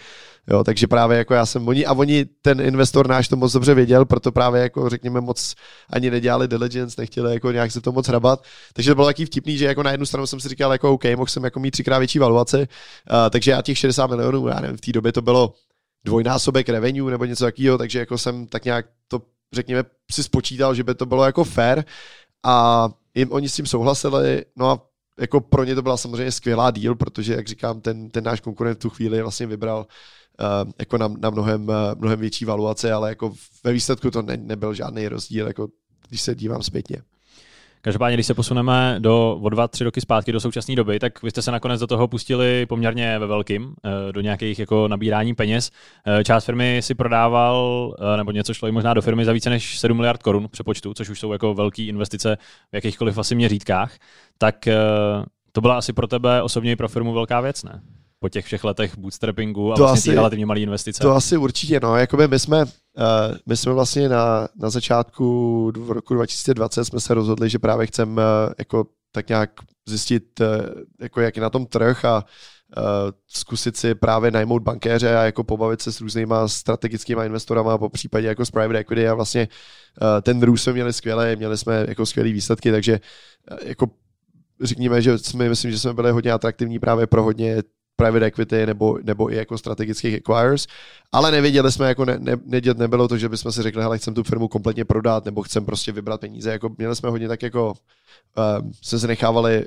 [0.47, 3.73] Jo, takže právě jako já jsem oni a oni, ten investor náš to moc dobře
[3.73, 5.55] věděl, proto právě jako řekněme moc
[5.89, 8.43] ani nedělali diligence, nechtěli jako nějak se to moc hrabat.
[8.73, 11.03] Takže to bylo taky vtipný, že jako na jednu stranu jsem si říkal, jako OK,
[11.03, 12.65] mohl jsem jako mít třikrát větší valuaci, uh,
[13.29, 15.53] takže já těch 60 milionů, já nevím, v té době to bylo
[16.05, 19.21] dvojnásobek revenue nebo něco takového, takže jako jsem tak nějak to
[19.53, 21.83] řekněme si spočítal, že by to bylo jako fair
[22.43, 24.89] a jim oni s tím souhlasili, no a
[25.19, 28.79] jako pro ně to byla samozřejmě skvělá díl, protože, jak říkám, ten, ten náš konkurent
[28.79, 29.87] v tu chvíli vlastně vybral
[30.39, 33.33] uh, jako na, na mnohem, uh, mnohem větší valuace, ale jako
[33.63, 35.67] ve výsledku to ne, nebyl žádný rozdíl, jako
[36.09, 37.01] když se dívám zpětně.
[37.85, 41.29] Každopádně, když se posuneme do, o dva, tři roky zpátky do současné doby, tak vy
[41.29, 45.71] jste se nakonec do toho pustili poměrně ve velkým, eh, do nějakých jako nabírání peněz.
[46.07, 49.49] Eh, část firmy si prodával, eh, nebo něco šlo i možná do firmy za více
[49.49, 52.37] než 7 miliard korun přepočtu, což už jsou jako velké investice
[52.71, 53.97] v jakýchkoliv asi měřítkách.
[54.37, 54.67] Tak
[55.51, 57.81] to byla asi pro tebe osobně i pro firmu velká věc, ne?
[58.23, 61.01] Po těch všech letech bootstrappingu a to vlastně asi, relativně malé investice.
[61.01, 61.97] To asi určitě, no.
[61.97, 62.69] Jakoby my jsme, uh,
[63.45, 65.25] my jsme vlastně na, na začátku
[65.77, 69.49] v roku 2020 jsme se rozhodli, že právě chceme uh, jako tak nějak
[69.87, 70.47] zjistit, uh,
[71.01, 72.15] jako jak je na tom trh a
[72.77, 72.83] uh,
[73.27, 78.27] zkusit si právě najmout bankéře a jako pobavit se s různýma strategickými investorama, po případě
[78.27, 79.47] jako s private equity a vlastně
[80.01, 82.99] uh, ten růst jsme měli skvělé, měli jsme jako skvělé výsledky, takže
[83.51, 83.87] uh, jako
[84.61, 87.63] řekněme, že jsme, myslím, že jsme byli hodně atraktivní právě pro hodně
[87.95, 90.67] private equity nebo, nebo i jako strategických acquirers,
[91.11, 94.13] ale nevěděli jsme, jako ne, ne, nedět nebylo to, že bychom si řekli, hele, chcem
[94.13, 97.73] tu firmu kompletně prodat, nebo chcem prostě vybrat peníze, jako měli jsme hodně tak jako,
[98.59, 99.65] um, se nechávali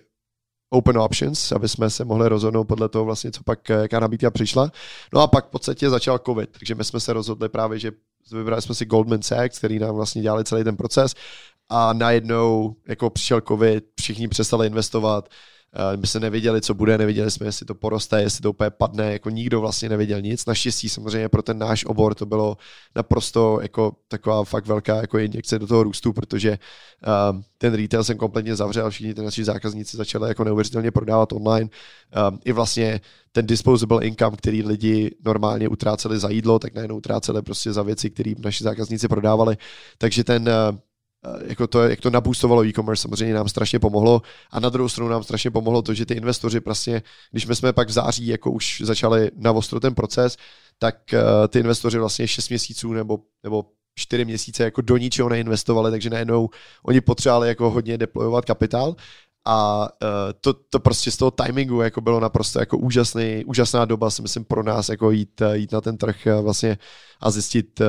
[0.71, 4.71] open options, aby jsme se mohli rozhodnout podle toho vlastně, co pak, jaká nabídka přišla.
[5.15, 7.93] No a pak v podstatě začal covid, takže my jsme se rozhodli právě, že
[8.33, 11.15] vybrali jsme si Goldman Sachs, který nám vlastně dělali celý ten proces
[11.69, 15.56] a najednou jako přišel covid, všichni přestali investovat, Eh,
[15.97, 19.31] my jsme nevěděli, co bude, nevěděli jsme, jestli to poroste, jestli to úplně padne, jako
[19.31, 20.47] nikdo vlastně nevěděl nic.
[20.47, 22.57] Naštěstí samozřejmě pro ten náš obor to bylo
[22.95, 26.59] naprosto jako taková fakt velká jako injekce do toho růstu, protože
[27.31, 31.71] um, ten retail jsem kompletně zavřel, všichni ty naši zákazníci začali jako neuvěřitelně prodávat online.
[32.31, 33.01] Um, I vlastně
[33.33, 38.11] ten disposable income, který lidi normálně utráceli za jídlo, tak najednou utráceli prostě za věci,
[38.11, 39.57] které naši zákazníci prodávali.
[39.99, 40.79] Takže ten uh, Eh,
[41.47, 44.23] jako to, jak to nabůstovalo e-commerce, samozřejmě nám strašně pomohlo.
[44.51, 47.73] A na druhou stranu nám strašně pomohlo to, že ty investoři prostě, když my jsme
[47.73, 50.37] pak v září jako už začali na ostro ten proces,
[50.79, 53.65] tak uh, ty investoři vlastně 6 měsíců nebo, nebo
[53.95, 56.49] 4 měsíce jako do ničeho neinvestovali, takže najednou
[56.85, 58.97] oni potřebovali jako hodně deployovat kapitál
[59.45, 60.09] a uh,
[60.41, 64.45] to, to prostě z toho timingu jako bylo naprosto jako úžasný, úžasná doba, si myslím,
[64.45, 66.79] pro nás jako jít, jít na ten trh vlastně
[67.21, 67.81] a zjistit,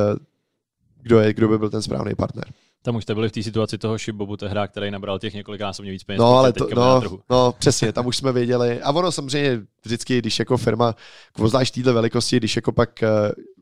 [1.01, 2.45] kdo, je, kdo by byl ten správný partner.
[2.87, 6.03] Tam už jste byli v té situaci toho Shibobu tehra, který nabral těch násobně víc
[6.03, 6.19] peněz.
[6.19, 8.81] No, ale to, no, no, přesně, tam už jsme věděli.
[8.81, 10.95] A ono samozřejmě vždycky, když jako firma,
[11.45, 13.09] zvlášť téhle velikosti, když jako pak uh,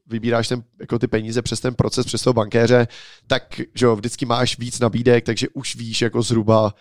[0.07, 2.87] vybíráš ten, jako ty peníze přes ten proces, přes toho bankéře,
[3.27, 6.73] tak že jo, vždycky máš víc nabídek, takže už víš jako zhruba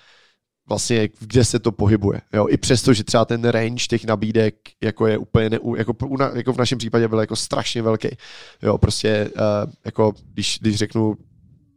[0.68, 2.20] vlastně, kde se to pohybuje.
[2.32, 2.46] Jo?
[2.48, 5.96] I přesto, že třeba ten range těch nabídek jako je úplně, ne, jako,
[6.34, 8.08] jako v našem případě byl jako strašně velký.
[8.62, 11.16] Jo, prostě uh, jako když, když řeknu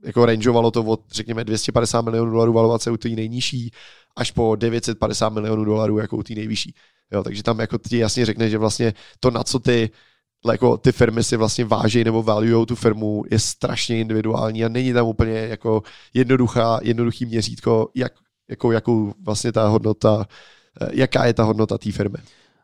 [0.03, 3.71] jako rangeovalo to od, řekněme, 250 milionů dolarů valuace u té nejnižší
[4.15, 6.73] až po 950 milionů dolarů jako u té nejvyšší.
[7.11, 9.89] Jo, takže tam jako ti jasně řekne, že vlastně to, na co ty
[10.47, 14.93] jako ty firmy si vlastně vážejí nebo valuujou tu firmu, je strašně individuální a není
[14.93, 15.83] tam úplně jako
[16.13, 18.13] jednoduchá, jednoduchý měřítko, jak,
[18.49, 20.25] jako, jakou vlastně ta hodnota,
[20.81, 22.17] eh, jaká je ta hodnota té firmy.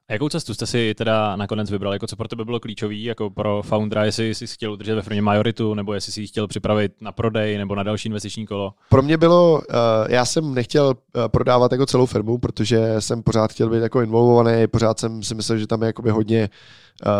[0.10, 1.93] A jakou cestu jste si teda nakonec vybral?
[1.93, 5.22] Jako co pro tebe bylo klíčový, jako pro foundera, jestli jsi chtěl udržet ve firmě
[5.22, 8.74] majoritu, nebo jestli si chtěl připravit na prodej nebo na další investiční kolo?
[8.89, 9.62] Pro mě bylo, uh,
[10.10, 14.68] já jsem nechtěl uh, prodávat jako celou firmu, protože jsem pořád chtěl být jako involvovaný,
[14.68, 16.49] pořád jsem si myslel, že tam je jakoby hodně,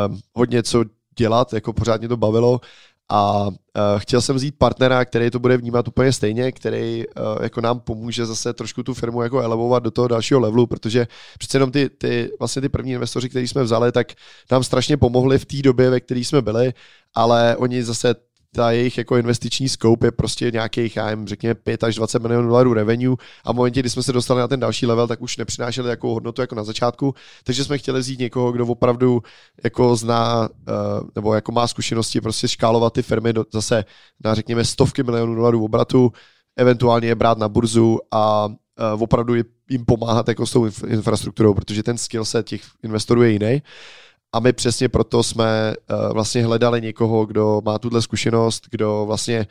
[0.10, 0.86] uh, hodně co
[1.18, 2.60] dělat, jako pořád mě to bavilo
[3.10, 3.54] a uh,
[3.98, 8.26] chtěl jsem vzít partnera, který to bude vnímat úplně stejně, který uh, jako nám pomůže
[8.26, 12.32] zase trošku tu firmu jako elevovat do toho dalšího levelu, protože přece jenom ty, ty,
[12.40, 14.08] vlastně ty první investoři, který jsme vzali, tak
[14.52, 16.74] nám strašně pomohli v té době, ve které jsme byli,
[17.16, 18.16] ale oni zase
[18.56, 22.48] ta jejich jako investiční scope je prostě nějakých, já jim řekněme, 5 až 20 milionů
[22.48, 25.38] dolarů revenue a v momentě, kdy jsme se dostali na ten další level, tak už
[25.38, 29.22] nepřinášeli takovou hodnotu jako na začátku, takže jsme chtěli vzít někoho, kdo opravdu
[29.64, 33.86] jako zná uh, nebo jako má zkušenosti prostě škálovat ty firmy do, zase
[34.24, 36.12] na řekněme stovky milionů dolarů obratu,
[36.58, 39.34] eventuálně je brát na burzu a uh, opravdu
[39.70, 43.62] jim pomáhat jako s tou infrastrukturou, protože ten skill set těch investorů je jiný.
[44.34, 49.48] A my přesně proto jsme uh, vlastně hledali někoho, kdo má tuhle zkušenost, kdo vlastně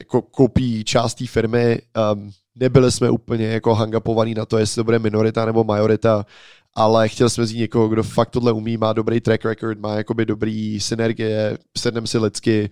[0.00, 1.78] jako koupí část té firmy.
[2.14, 6.26] Um, nebyli jsme úplně jako hangapovaný na to, jestli to bude minorita nebo majorita,
[6.74, 10.26] ale chtěl jsme vzít někoho, kdo fakt tohle umí, má dobrý track record, má jakoby
[10.26, 12.70] dobrý synergie, sedneme si lidsky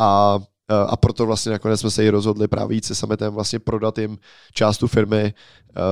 [0.00, 0.38] a
[0.86, 4.18] a proto vlastně nakonec jsme se i rozhodli právě jít se sametem vlastně prodat jim
[4.52, 5.34] část tu firmy.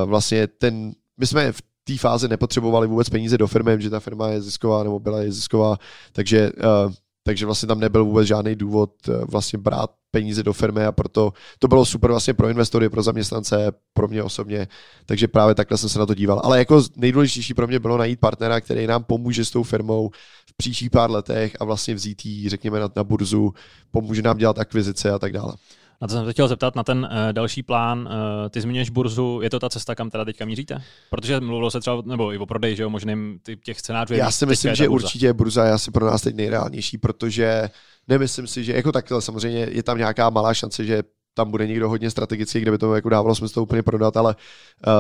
[0.04, 1.62] Vlastně ten, my jsme v
[1.92, 5.32] té fázi nepotřebovali vůbec peníze do firmy, že ta firma je zisková nebo byla je
[5.32, 5.76] zisková,
[6.12, 6.50] takže,
[6.86, 10.92] uh, takže vlastně tam nebyl vůbec žádný důvod eh, vlastně brát peníze do firmy a
[10.92, 14.68] proto to bylo super vlastně pro investory, pro zaměstnance, pro mě osobně,
[15.06, 16.40] takže právě takhle jsem se na to díval.
[16.44, 20.10] Ale jako nejdůležitější pro mě bylo najít partnera, který nám pomůže s tou firmou
[20.46, 23.54] v příštích pár letech a vlastně vzít ji, řekněme, na, na burzu,
[23.90, 25.54] pomůže nám dělat akvizice a tak dále.
[26.00, 29.40] Na to jsem se chtěl zeptat, na ten uh, další plán, uh, ty zmiňuješ burzu,
[29.42, 30.82] je to ta cesta, kam teda teďka míříte?
[31.10, 34.14] Protože mluvilo se třeba, nebo i o prodej, že jo, možným ty, těch scénářů.
[34.14, 35.04] Já si myslím, že burza.
[35.04, 37.70] určitě burza je asi pro nás teď nejreálnější, protože
[38.08, 41.02] nemyslím si, že jako takhle samozřejmě je tam nějaká malá šance, že
[41.34, 44.36] tam bude někdo hodně strategický, kde by to jako dávalo smysl to úplně prodat, ale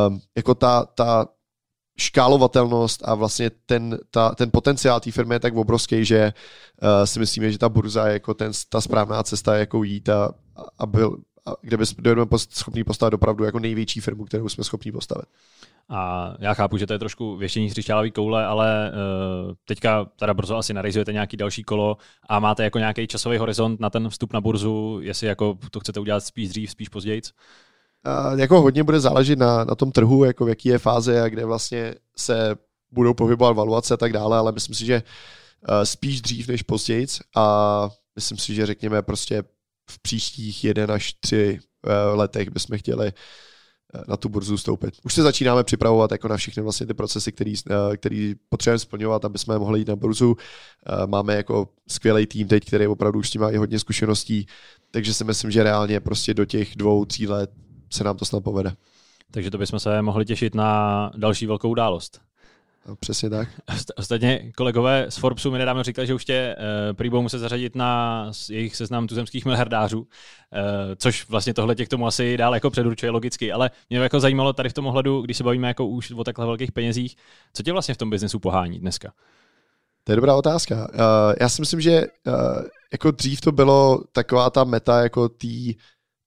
[0.08, 1.26] um, jako ta, ta
[2.00, 6.32] škálovatelnost a vlastně ten, ta, ten potenciál té firmy je tak obrovský, že
[6.82, 10.34] uh, si myslíme, že ta burza je jako ten, ta správná cesta, jako jít a,
[10.78, 15.26] a byl, a kde bychom schopni postavit opravdu jako největší firmu, kterou jsme schopni postavit.
[15.88, 20.56] A já chápu, že to je trošku věštění z koule, ale uh, teďka teda brzo
[20.56, 21.96] asi narizujete nějaký další kolo
[22.28, 26.00] a máte jako nějaký časový horizont na ten vstup na burzu, jestli jako to chcete
[26.00, 27.22] udělat spíš dřív, spíš později?
[27.22, 27.30] Uh,
[28.36, 31.44] jako hodně bude záležet na, na tom trhu, jako v jaký je fáze a kde
[31.44, 32.56] vlastně se
[32.92, 37.06] budou pohybovat valuace a tak dále, ale myslím si, že uh, spíš dřív než později
[37.36, 39.42] a myslím si, že řekněme prostě
[39.90, 43.12] v příštích jeden až tři uh, letech bychom chtěli
[44.08, 44.94] na tu burzu stoupit.
[45.04, 47.54] Už se začínáme připravovat jako na všechny vlastně ty procesy, který,
[47.96, 50.36] který potřebujeme splňovat, aby jsme mohli jít na burzu.
[51.06, 54.46] Máme jako skvělý tým teď, který opravdu už s tím má i hodně zkušeností,
[54.90, 57.50] takže si myslím, že reálně prostě do těch dvou, tří let
[57.90, 58.72] se nám to snad povede.
[59.30, 62.20] Takže to bychom se mohli těšit na další velkou událost.
[62.88, 63.48] No, přesně tak.
[63.96, 67.76] Ostatně kolegové z Forbesu mi nedávno říkali, že už tě uh, prý budou muset zařadit
[67.76, 70.06] na jejich seznam tuzemských miliardářů, uh,
[70.96, 74.52] což vlastně tohle tě k tomu asi dál jako předurčuje logicky, ale mě jako zajímalo
[74.52, 77.16] tady v tom ohledu, když se bavíme jako už o takhle velkých penězích,
[77.52, 79.12] co tě vlastně v tom biznesu pohání dneska?
[80.04, 80.88] To je dobrá otázka.
[80.92, 82.34] Uh, já si myslím, že uh,
[82.92, 85.74] jako dřív to bylo taková ta meta jako tý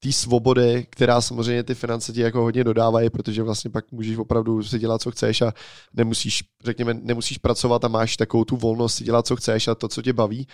[0.04, 4.64] té svobody, která samozřejmě ty finance ti jako hodně dodávají, protože vlastně pak můžeš opravdu
[4.64, 5.54] si dělat, co chceš a
[5.94, 9.88] nemusíš, řekněme, nemusíš pracovat a máš takovou tu volnost si dělat, co chceš a to,
[9.88, 10.48] co tě baví.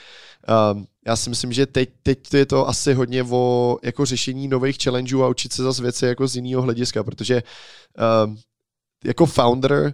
[0.73, 4.77] Um, já si myslím, že teď, teď je to asi hodně o jako řešení nových
[4.83, 7.43] challengeů a učit se zase věci jako z jiného hlediska, protože
[8.25, 8.37] um,
[9.05, 9.93] jako founder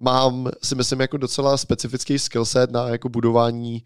[0.00, 3.82] mám si myslím jako docela specifický skillset na jako budování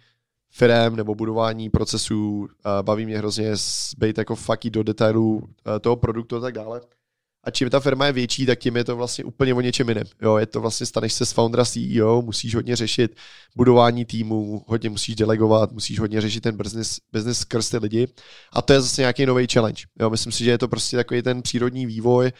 [0.56, 2.48] firem nebo budování procesů.
[2.82, 3.52] Baví mě hrozně
[3.98, 5.42] být jako faky do detailů
[5.80, 6.80] toho produktu a tak dále.
[7.46, 10.06] A čím ta firma je větší, tak tím je to vlastně úplně o něčem jiném.
[10.22, 13.16] Jo, je to vlastně, staneš se z foundera CEO, musíš hodně řešit
[13.56, 18.08] budování týmu, hodně musíš delegovat, musíš hodně řešit ten business, business skrz ty lidi.
[18.52, 19.82] A to je zase nějaký nový challenge.
[20.00, 22.32] Jo, myslím si, že je to prostě takový ten přírodní vývoj.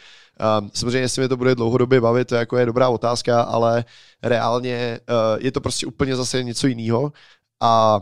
[0.59, 3.85] Um, samozřejmě, jestli mě to bude dlouhodobě bavit, to jako je dobrá otázka, ale
[4.23, 7.11] reálně uh, je to prostě úplně zase něco jiného
[7.61, 8.01] a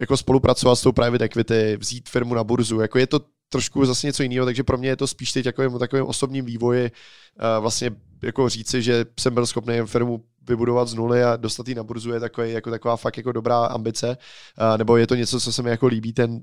[0.00, 4.06] jako spolupracovat s tou private equity, vzít firmu na burzu, jako je to trošku zase
[4.06, 7.90] něco jiného, takže pro mě je to spíš teď takovým, takovým osobním vývoji uh, vlastně
[8.22, 12.12] jako říci, že jsem byl schopný firmu vybudovat z nuly a dostat ji na burzu
[12.12, 15.62] je takový, jako taková fakt jako dobrá ambice, uh, nebo je to něco, co se
[15.62, 16.40] mi jako líbí, ten, uh,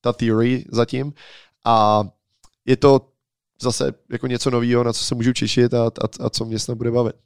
[0.00, 1.12] ta theory zatím.
[1.64, 2.04] A
[2.66, 3.08] je to
[3.60, 6.78] zase jako něco nového, na co se můžu těšit a, a, a co mě snad
[6.78, 7.16] bude bavit.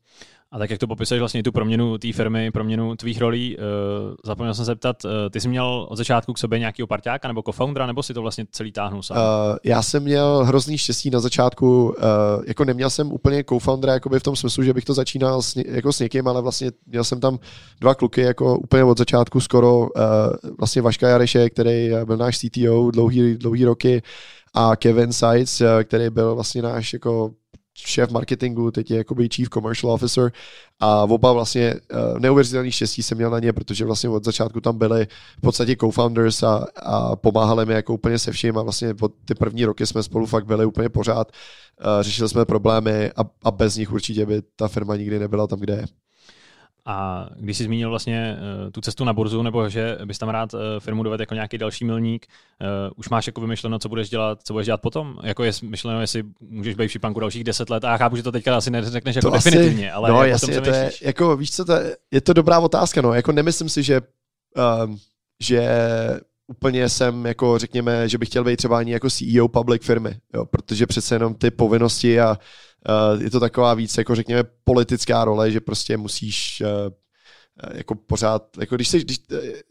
[0.52, 4.54] A tak jak to popisuješ vlastně tu proměnu té firmy, proměnu tvých rolí, uh, zapomněl
[4.54, 7.86] jsem se zeptat, uh, ty jsi měl od začátku k sobě nějakého parťáka nebo co-foundera,
[7.86, 9.16] nebo si to vlastně celý táhnul sám?
[9.16, 9.22] Uh,
[9.64, 11.94] já jsem měl hrozný štěstí na začátku, uh,
[12.46, 15.92] jako neměl jsem úplně co-foundera jakoby v tom smyslu, že bych to začínal s, jako
[15.92, 17.38] s někým, ale vlastně měl jsem tam
[17.80, 19.86] dva kluky jako úplně od začátku skoro, uh,
[20.58, 24.02] vlastně Vaška Jareše, který byl náš CTO dlouhý, dlouhý roky,
[24.54, 27.30] a Kevin Seitz, který byl vlastně náš jako
[27.76, 30.32] šéf marketingu, teď je jakoby chief commercial officer
[30.80, 34.78] a oba vlastně uh, neuvěřitelný štěstí jsem měl na ně, protože vlastně od začátku tam
[34.78, 35.06] byli
[35.38, 39.34] v podstatě co-founders a, a pomáhali mi jako úplně se vším a vlastně od ty
[39.34, 41.32] první roky jsme spolu fakt byli úplně pořád,
[41.80, 45.60] uh, řešili jsme problémy a, a bez nich určitě by ta firma nikdy nebyla tam,
[45.60, 46.05] kde je.
[46.88, 50.54] A když jsi zmínil vlastně uh, tu cestu na burzu, nebo že bys tam rád
[50.54, 52.26] uh, firmu dovedl jako nějaký další milník,
[52.60, 55.18] uh, už máš jako vymyšleno, co budeš dělat, co budeš dělat potom?
[55.22, 57.84] Jako je myšleno, jestli můžeš být v Šipanku dalších deset let.
[57.84, 60.60] A já chápu, že to teďka asi neřekneš jako to definitivně, asi, ale no, jasně,
[60.60, 63.14] to je, jako, víš co, to je, je, to dobrá otázka, no.
[63.14, 64.00] Jako nemyslím si, že,
[64.84, 64.98] um,
[65.42, 65.68] že
[66.46, 70.44] úplně jsem, jako řekněme, že bych chtěl být třeba ani jako CEO public firmy, jo,
[70.46, 72.38] protože přece jenom ty povinnosti a
[73.20, 76.92] je to taková víc, jako řekněme, politická role, že prostě musíš uh,
[77.74, 79.18] jako pořád, jako když, se, když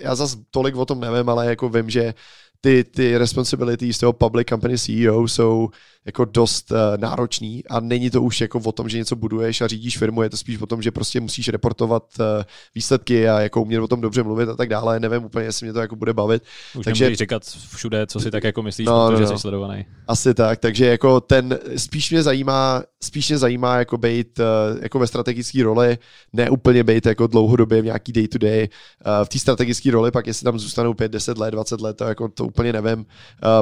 [0.02, 2.14] já zase tolik o tom nevím, ale jako vím, že
[2.62, 5.70] ty, ty responsibility z toho public company CEO jsou
[6.06, 9.68] jako dost uh, náročný a není to už jako o tom, že něco buduješ a
[9.68, 12.26] řídíš firmu, je to spíš o tom, že prostě musíš reportovat uh,
[12.76, 15.00] výsledky a jako umět o tom dobře mluvit a tak dále.
[15.00, 16.44] Nevím úplně, jestli mě to jako bude bavit.
[16.78, 17.44] Už takže říkat
[17.76, 19.38] všude, co si tak jako myslíš, no, protože no, no.
[19.38, 19.86] jsi sledovaný.
[20.08, 24.46] Asi tak, takže jako ten spíš mě zajímá, spíš mě zajímá jako být uh,
[24.82, 25.98] jako ve strategické roli,
[26.34, 28.70] ne úplně být jako dlouhodobě v nějaký day to day.
[29.08, 32.04] Uh, v té strategické roli pak jestli tam zůstanou 5, 10 let, 20 let, to,
[32.04, 33.06] jako to úplně nevím.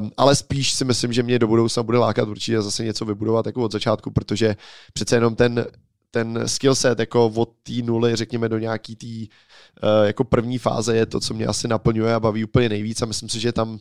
[0.02, 3.46] Um, ale spíš si myslím, že mě do budoucna bude lákat určitě zase něco vybudovat
[3.46, 4.56] jako od začátku, protože
[4.94, 5.66] přece jenom ten,
[6.12, 10.98] ten skill set jako od té nuly, řekněme, do nějaký té uh, jako první fáze
[10.98, 13.80] je to, co mě asi naplňuje a baví úplně nejvíc a myslím si, že tam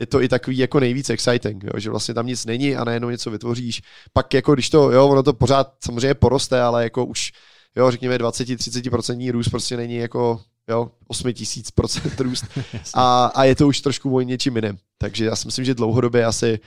[0.00, 3.10] je to i takový jako nejvíc exciting, jo, že vlastně tam nic není a najednou
[3.10, 3.82] něco vytvoříš.
[4.12, 7.32] Pak jako když to, jo, ono to pořád samozřejmě poroste, ale jako už,
[7.76, 12.44] jo, řekněme 20-30% růst prostě není jako jo, 8 tisíc procent růst
[12.94, 14.76] a, a je to už trošku o něčím jiném.
[14.98, 16.60] Takže já si myslím, že dlouhodobě asi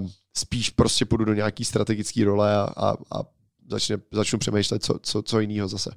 [0.00, 3.39] uh, spíš prostě půjdu do nějaký strategické role a, a, a
[3.70, 5.90] začne, začnu přemýšlet, co, co, co jiného zase.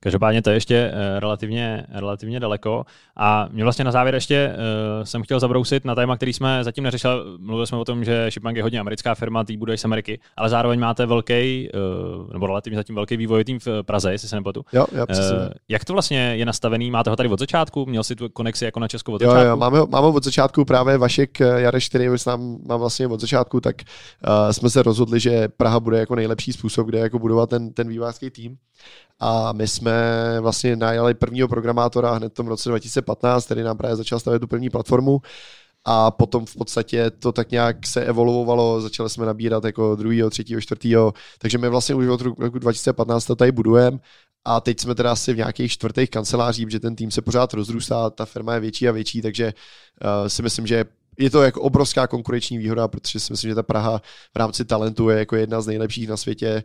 [0.00, 2.84] Každopádně to je ještě eh, relativně, relativně daleko.
[3.16, 6.84] A mě vlastně na závěr ještě uh, jsem chtěl zabrousit na téma, který jsme zatím
[6.84, 7.14] neřešili.
[7.38, 10.48] Mluvili jsme o tom, že Shipbank je hodně americká firma, tý bude z Ameriky, ale
[10.48, 14.64] zároveň máte velký, uh, nebo relativně zatím velký vývoj tým v Praze, jestli se nepletu.
[14.72, 16.90] Jo, jo, uh, jak to vlastně je nastavený?
[16.90, 17.86] Máte ho tady od začátku?
[17.86, 19.48] Měl si tu konexi jako na Česko od jo, začátku?
[19.48, 23.20] Jo, máme ho, máme ho od začátku právě Vašek Jareš, který nám mám vlastně od
[23.20, 23.76] začátku, tak
[24.26, 27.88] uh, jsme se rozhodli, že Praha bude jako nejlepší způsob, kde jako budovat ten, ten
[27.88, 28.56] vývářský tým.
[29.20, 29.94] A my jsme
[30.40, 34.46] vlastně najali prvního programátora hned v tom roce 2015, který nám právě začal stavět tu
[34.46, 35.20] první platformu.
[35.84, 40.60] A potom v podstatě to tak nějak se evoluovalo, začali jsme nabírat jako druhýho, třetího,
[40.60, 43.98] čtvrtýho, takže my vlastně už od roku 2015 to tady budujeme.
[44.44, 48.10] A teď jsme teda asi v nějakých čtvrtých kancelářích, protože ten tým se pořád rozrůstá,
[48.10, 50.84] ta firma je větší a větší, takže uh, si myslím, že
[51.20, 53.98] je to jako obrovská konkurenční výhoda, protože si myslím, že ta Praha
[54.34, 56.64] v rámci talentu je jako jedna z nejlepších na světě,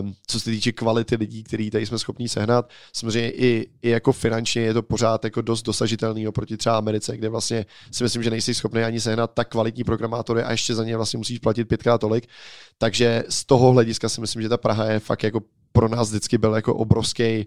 [0.00, 2.70] um, co se týče kvality lidí, který tady jsme schopni sehnat.
[2.92, 7.28] Samozřejmě i, i jako finančně je to pořád jako dost dosažitelný oproti třeba Americe, kde
[7.28, 10.96] vlastně si myslím, že nejsi schopný ani sehnat tak kvalitní programátory a ještě za ně
[10.96, 12.26] vlastně musíš platit pětkrát tolik.
[12.78, 15.40] Takže z toho hlediska si myslím, že ta Praha je fakt jako
[15.72, 17.46] pro nás vždycky byl jako obrovský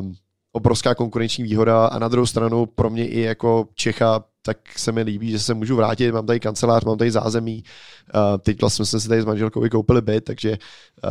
[0.00, 0.14] um,
[0.52, 5.02] obrovská konkurenční výhoda a na druhou stranu pro mě i jako Čecha tak se mi
[5.02, 7.64] líbí, že se můžu vrátit, mám tady kancelář, mám tady zázemí,
[8.40, 10.58] teď vlastně jsme si tady s manželkou koupili byt, takže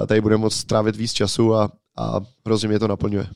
[0.08, 3.28] tady budeme moct strávit víc času a, a hrozně mě to naplňuje.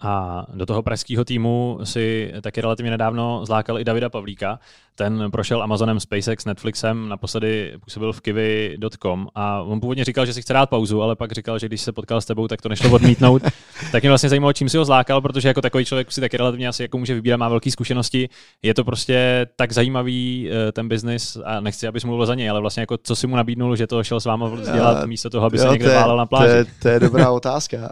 [0.00, 4.58] A do toho pražského týmu si taky relativně nedávno zlákal i Davida Pavlíka.
[4.96, 10.42] Ten prošel Amazonem, SpaceX, Netflixem, naposledy působil v kiwi.com a on původně říkal, že si
[10.42, 12.90] chce dát pauzu, ale pak říkal, že když se potkal s tebou, tak to nešlo
[12.90, 13.42] odmítnout.
[13.92, 16.68] tak mě vlastně zajímalo, čím si ho zlákal, protože jako takový člověk si taky relativně
[16.68, 18.28] asi jako může vybírat, má velké zkušenosti.
[18.62, 22.60] Je to prostě tak zajímavý eh, ten biznis a nechci, abys mluvil za něj, ale
[22.60, 25.58] vlastně jako co si mu nabídnul, že to šel s váma dělat místo toho, aby
[25.58, 26.50] se někde válel na pláži.
[26.50, 27.76] To je, to je dobrá otázka.
[27.76, 27.88] Uh,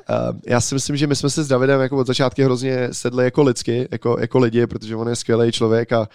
[0.47, 3.43] já si myslím, že my jsme se s Davidem jako od začátku hrozně sedli jako
[3.43, 6.09] lidsky, jako, jako lidi, protože on je skvělý člověk a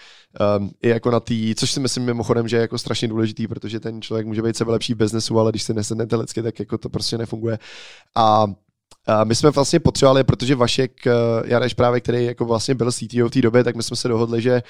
[0.57, 3.80] um, i jako na tý, což si myslím mimochodem, že je jako strašně důležitý, protože
[3.80, 6.78] ten člověk může být sebe lepší v biznesu, ale když se nesednete lidsky, tak jako
[6.78, 7.59] to prostě nefunguje.
[8.15, 8.47] A
[9.08, 11.12] a my jsme vlastně potřebovali, protože Vašek uh,
[11.49, 14.41] Jareš právě, který jako vlastně byl CTO v té době, tak my jsme se dohodli,
[14.41, 14.64] že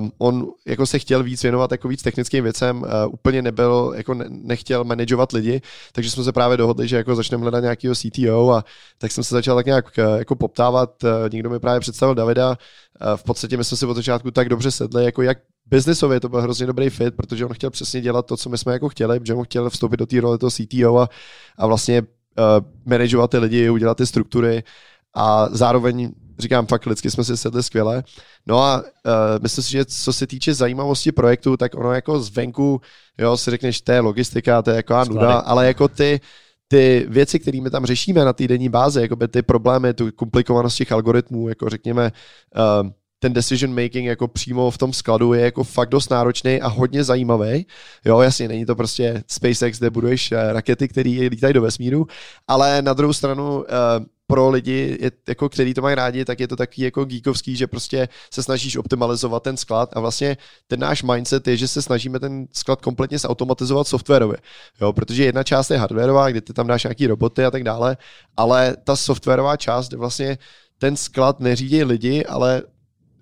[0.00, 4.14] um, on jako se chtěl víc věnovat jako víc technickým věcem, uh, úplně nebyl, jako
[4.14, 5.62] ne, nechtěl manažovat lidi,
[5.92, 8.64] takže jsme se právě dohodli, že jako začneme hledat nějakého CTO a
[8.98, 12.58] tak jsem se začal tak nějak uh, jako poptávat, někdo mi právě představil Davida,
[13.16, 16.40] v podstatě my jsme si od začátku tak dobře sedli, jako jak biznesově to byl
[16.40, 19.34] hrozně dobrý fit, protože on chtěl přesně dělat to, co my jsme jako chtěli, protože
[19.34, 21.08] on chtěl vstoupit do té role toho CTO a,
[21.58, 22.02] a vlastně
[22.86, 24.62] manažovat ty lidi, udělat ty struktury
[25.14, 28.04] a zároveň říkám, fakt lidsky jsme si sedli skvěle.
[28.46, 28.82] No a uh,
[29.42, 32.80] myslím si, že co se týče zajímavosti projektu, tak ono jako zvenku,
[33.18, 36.20] jo, si řekneš, to je logistika, to je jako nuda, ale jako ty,
[36.68, 40.76] ty věci, které my tam řešíme na týdenní bázi, jako by ty problémy, tu komplikovanost
[40.76, 42.12] těch algoritmů, jako řekněme,
[42.82, 42.90] uh,
[43.24, 47.04] ten decision making jako přímo v tom skladu je jako fakt dost náročný a hodně
[47.04, 47.66] zajímavý.
[48.04, 52.06] Jo, jasně, není to prostě SpaceX, kde buduješ eh, rakety, které lítají do vesmíru,
[52.48, 53.64] ale na druhou stranu uh,
[54.26, 54.98] pro lidi,
[55.28, 58.76] jako, který to mají rádi, tak je to taky jako geekovský, že prostě se snažíš
[58.76, 63.18] optimalizovat ten sklad a vlastně ten náš mindset je, že se snažíme ten sklad kompletně
[63.18, 64.36] zautomatizovat softwarově,
[64.80, 67.96] jo, protože jedna část je hardwareová, kde ty tam dáš nějaký roboty a tak dále,
[68.36, 70.38] ale ta softwarová část, vlastně
[70.78, 72.62] ten sklad neřídí lidi, ale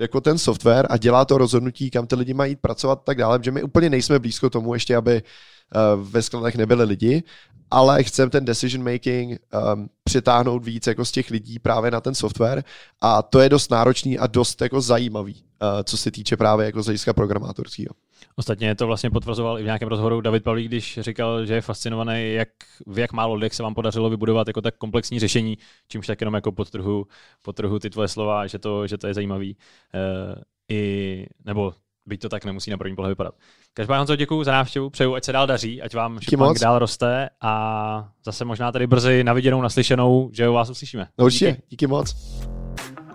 [0.02, 3.38] jako ten software a dělá to rozhodnutí, kam ty lidi mají pracovat a tak dále,
[3.42, 7.22] že my úplně nejsme blízko tomu ještě, aby uh, ve skladech nebyly lidi,
[7.70, 9.38] ale chcem ten decision making
[9.74, 12.64] um, přitáhnout víc jako z těch lidí právě na ten software
[13.00, 16.82] a to je dost náročný a dost jako zajímavý, uh, co se týče právě jako
[16.82, 17.94] z hlediska programátorského.
[18.36, 22.32] Ostatně to vlastně potvrzoval i v nějakém rozhovoru David Pavlík, když říkal, že je fascinovaný,
[22.32, 22.48] jak,
[22.86, 25.58] v jak málo lidech se vám podařilo vybudovat jako tak komplexní řešení,
[25.88, 27.06] čímž tak jenom jako podtrhu,
[27.42, 29.56] podtrhu ty tvoje slova, že to, že to je zajímavý.
[29.94, 31.74] Uh, i, nebo
[32.06, 33.34] byť to tak nemusí na první pohled vypadat.
[33.74, 37.28] Každopádně Honzo, děkuji za návštěvu, přeju, ať se dál daří, ať vám Šipmank dál roste
[37.40, 41.08] a zase možná tady brzy na viděnou, naslyšenou, že u vás uslyšíme.
[41.18, 42.14] No určitě, díky, díky moc.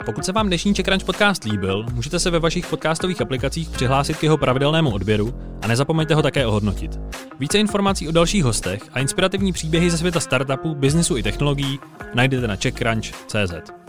[0.08, 4.24] Pokud se vám dnešní Crunch podcast líbil, můžete se ve vašich podcastových aplikacích přihlásit k
[4.24, 6.99] jeho pravidelnému odběru a nezapomeňte ho také ohodnotit.
[7.39, 11.80] Více informací o dalších hostech a inspirativní příběhy ze světa startupů, biznisu i technologií
[12.14, 13.87] najdete na checkcrunch.cz.